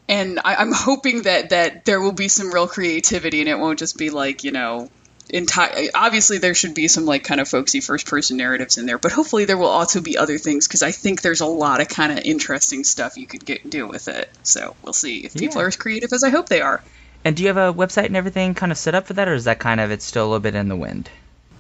And 0.09 0.41
I, 0.45 0.61
am 0.63 0.73
hoping 0.73 1.23
that 1.23 1.51
that 1.51 1.85
there 1.85 2.01
will 2.01 2.13
be 2.13 2.29
some 2.29 2.53
real 2.53 2.67
creativity, 2.67 3.41
and 3.41 3.49
it 3.49 3.59
won't 3.59 3.79
just 3.79 3.97
be 3.97 4.11
like 4.11 4.45
you 4.45 4.53
know, 4.53 4.91
entire. 5.29 5.89
Obviously, 5.95 6.39
there 6.39 6.55
should 6.55 6.75
be 6.75 6.89
some 6.89 7.07
like 7.07 7.25
kind 7.25 7.41
of 7.41 7.49
folksy 7.49 7.81
first 7.81 8.07
person 8.07 8.37
narratives 8.37 8.79
in 8.79 8.87
there, 8.87 8.99
but 8.99 9.13
hopefully 9.13 9.45
there 9.45 9.59
will 9.59 9.67
also 9.67 10.01
be 10.01 10.19
other 10.19 10.39
things 10.39 10.67
because 10.67 10.83
I 10.83 10.91
think 10.91 11.23
there's 11.23 11.41
a 11.41 11.47
lot 11.47 11.81
of 11.81 11.89
kind 11.89 12.13
of 12.13 12.25
interesting 12.25 12.85
stuff 12.85 13.17
you 13.17 13.27
could 13.27 13.45
get 13.45 13.69
do 13.69 13.87
with 13.87 14.09
it. 14.09 14.29
So 14.43 14.75
we'll 14.83 14.93
see 14.93 15.21
if 15.21 15.35
people 15.35 15.61
yeah. 15.61 15.65
are 15.65 15.69
as 15.69 15.77
creative 15.77 16.13
as 16.13 16.25
I 16.25 16.31
hope 16.31 16.49
they 16.49 16.61
are. 16.61 16.83
And 17.25 17.37
do 17.37 17.43
you 17.43 17.49
have 17.49 17.57
a 17.57 17.73
website 17.73 18.07
and 18.07 18.17
everything 18.17 18.55
kind 18.55 18.73
of 18.73 18.79
set 18.79 18.95
up 18.95 19.07
for 19.07 19.15
that, 19.15 19.29
or 19.29 19.35
is 19.35 19.45
that 19.45 19.59
kind 19.59 19.81
of 19.81 19.91
it's 19.91 20.05
still 20.05 20.25
a 20.25 20.29
little 20.29 20.41
bit 20.41 20.55
in 20.55 20.69
the 20.69 20.77
wind? 20.77 21.11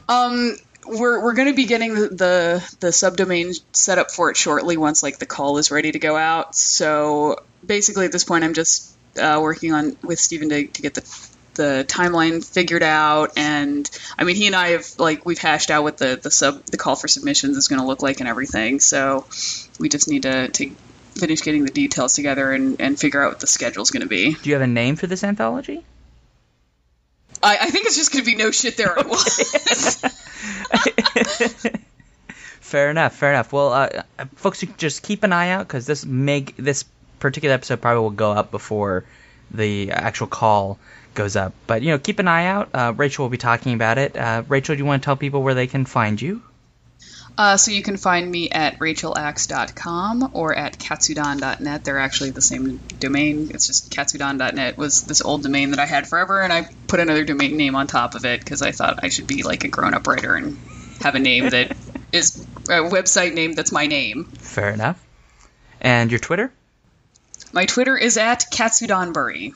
Um, 0.08 0.56
we're 0.86 1.22
we're 1.22 1.34
going 1.34 1.48
to 1.48 1.54
be 1.54 1.66
getting 1.66 1.94
the, 1.94 2.08
the 2.08 2.76
the 2.80 2.88
subdomain 2.88 3.60
set 3.72 3.98
up 3.98 4.10
for 4.10 4.30
it 4.30 4.36
shortly 4.36 4.76
once 4.76 5.02
like 5.02 5.18
the 5.18 5.26
call 5.26 5.58
is 5.58 5.70
ready 5.70 5.92
to 5.92 5.98
go 5.98 6.16
out. 6.16 6.54
So 6.54 7.42
basically, 7.64 8.06
at 8.06 8.12
this 8.12 8.24
point, 8.24 8.44
I'm 8.44 8.54
just 8.54 8.96
uh, 9.20 9.38
working 9.42 9.72
on 9.72 9.96
with 10.02 10.18
Steven 10.18 10.48
to, 10.50 10.66
to 10.66 10.82
get 10.82 10.94
the 10.94 11.28
the 11.54 11.84
timeline 11.88 12.44
figured 12.44 12.82
out 12.82 13.32
and 13.36 13.90
i 14.16 14.22
mean 14.22 14.36
he 14.36 14.46
and 14.46 14.54
i 14.54 14.68
have 14.68 14.86
like 14.98 15.26
we've 15.26 15.40
hashed 15.40 15.68
out 15.68 15.82
what 15.82 15.98
the 15.98 16.18
the 16.22 16.30
sub 16.30 16.64
the 16.66 16.76
call 16.76 16.94
for 16.94 17.08
submissions 17.08 17.56
is 17.56 17.66
going 17.66 17.80
to 17.80 17.86
look 17.86 18.02
like 18.02 18.20
and 18.20 18.28
everything 18.28 18.78
so 18.78 19.26
we 19.80 19.88
just 19.88 20.08
need 20.08 20.22
to, 20.22 20.46
to 20.48 20.70
finish 21.14 21.42
getting 21.42 21.64
the 21.64 21.70
details 21.70 22.14
together 22.14 22.52
and, 22.52 22.80
and 22.80 22.98
figure 22.98 23.22
out 23.22 23.30
what 23.30 23.40
the 23.40 23.46
schedule 23.46 23.82
is 23.82 23.90
going 23.90 24.02
to 24.02 24.08
be. 24.08 24.34
Do 24.34 24.48
you 24.48 24.54
have 24.54 24.62
a 24.62 24.66
name 24.66 24.96
for 24.96 25.06
this 25.06 25.24
anthology? 25.24 25.84
I, 27.42 27.58
I 27.62 27.70
think 27.70 27.86
it's 27.86 27.96
just 27.96 28.12
going 28.12 28.24
to 28.24 28.30
be 28.30 28.36
no 28.36 28.50
shit 28.50 28.76
there 28.76 28.94
it 28.98 29.06
was. 29.06 30.04
fair 32.60 32.90
enough. 32.90 33.16
Fair 33.16 33.30
enough. 33.30 33.52
Well, 33.52 33.72
uh, 33.72 33.88
folks, 34.36 34.64
just 34.76 35.02
keep 35.02 35.22
an 35.22 35.32
eye 35.32 35.50
out 35.50 35.66
because 35.66 35.86
this 35.86 36.04
make 36.04 36.56
this 36.56 36.84
particular 37.18 37.54
episode 37.54 37.80
probably 37.80 38.02
will 38.02 38.10
go 38.10 38.32
up 38.32 38.50
before 38.50 39.04
the 39.50 39.90
actual 39.90 40.26
call 40.26 40.78
goes 41.14 41.36
up. 41.36 41.52
But 41.66 41.82
you 41.82 41.90
know, 41.90 41.98
keep 41.98 42.18
an 42.18 42.28
eye 42.28 42.46
out. 42.46 42.70
Uh, 42.72 42.92
Rachel 42.96 43.24
will 43.24 43.30
be 43.30 43.38
talking 43.38 43.74
about 43.74 43.98
it. 43.98 44.16
Uh, 44.16 44.42
Rachel, 44.48 44.74
do 44.74 44.78
you 44.78 44.84
want 44.84 45.02
to 45.02 45.04
tell 45.04 45.16
people 45.16 45.42
where 45.42 45.54
they 45.54 45.66
can 45.66 45.84
find 45.84 46.20
you? 46.20 46.42
Uh, 47.40 47.56
so 47.56 47.70
you 47.70 47.80
can 47.82 47.96
find 47.96 48.30
me 48.30 48.50
at 48.50 48.78
rachelacks.com 48.80 50.32
or 50.34 50.54
at 50.54 50.78
katsudon.net. 50.78 51.82
They're 51.82 51.98
actually 51.98 52.32
the 52.32 52.42
same 52.42 52.76
domain. 52.98 53.52
It's 53.54 53.66
just 53.66 53.90
katsudon.net 53.90 54.76
was 54.76 55.04
this 55.04 55.22
old 55.22 55.42
domain 55.42 55.70
that 55.70 55.78
I 55.78 55.86
had 55.86 56.06
forever, 56.06 56.42
and 56.42 56.52
I 56.52 56.68
put 56.86 57.00
another 57.00 57.24
domain 57.24 57.56
name 57.56 57.76
on 57.76 57.86
top 57.86 58.14
of 58.14 58.26
it 58.26 58.40
because 58.40 58.60
I 58.60 58.72
thought 58.72 59.00
I 59.02 59.08
should 59.08 59.26
be 59.26 59.42
like 59.42 59.64
a 59.64 59.68
grown-up 59.68 60.06
writer 60.06 60.34
and 60.34 60.58
have 61.00 61.14
a 61.14 61.18
name 61.18 61.48
that 61.48 61.74
is 62.12 62.46
a 62.68 62.84
website 62.84 63.32
name 63.32 63.54
that's 63.54 63.72
my 63.72 63.86
name. 63.86 64.24
Fair 64.24 64.68
enough. 64.68 65.02
And 65.80 66.10
your 66.10 66.20
Twitter? 66.20 66.52
My 67.54 67.64
Twitter 67.64 67.96
is 67.96 68.18
at 68.18 68.44
katsudonburi. 68.52 69.54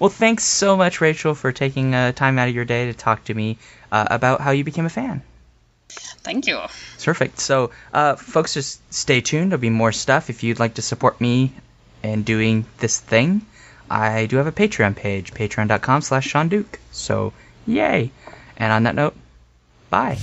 Well, 0.00 0.08
thanks 0.08 0.44
so 0.44 0.78
much, 0.78 1.02
Rachel, 1.02 1.34
for 1.34 1.52
taking 1.52 1.94
uh, 1.94 2.12
time 2.12 2.38
out 2.38 2.48
of 2.48 2.54
your 2.54 2.64
day 2.64 2.86
to 2.86 2.94
talk 2.94 3.24
to 3.24 3.34
me 3.34 3.58
uh, 3.92 4.06
about 4.10 4.40
how 4.40 4.52
you 4.52 4.64
became 4.64 4.86
a 4.86 4.88
fan. 4.88 5.20
Thank 5.88 6.46
you. 6.46 6.60
Perfect. 7.02 7.38
So, 7.38 7.70
uh, 7.92 8.16
folks, 8.16 8.54
just 8.54 8.80
stay 8.92 9.20
tuned. 9.20 9.52
There'll 9.52 9.60
be 9.60 9.70
more 9.70 9.92
stuff. 9.92 10.30
If 10.30 10.42
you'd 10.42 10.58
like 10.58 10.74
to 10.74 10.82
support 10.82 11.20
me 11.20 11.52
in 12.02 12.22
doing 12.22 12.64
this 12.78 12.98
thing, 12.98 13.42
I 13.90 14.26
do 14.26 14.38
have 14.38 14.46
a 14.46 14.52
Patreon 14.52 14.96
page, 14.96 15.34
patreon.com 15.34 16.02
slash 16.02 16.26
Sean 16.26 16.48
Duke. 16.48 16.78
So, 16.90 17.32
yay. 17.66 18.10
And 18.56 18.72
on 18.72 18.84
that 18.84 18.94
note, 18.94 19.14
bye. 19.90 20.18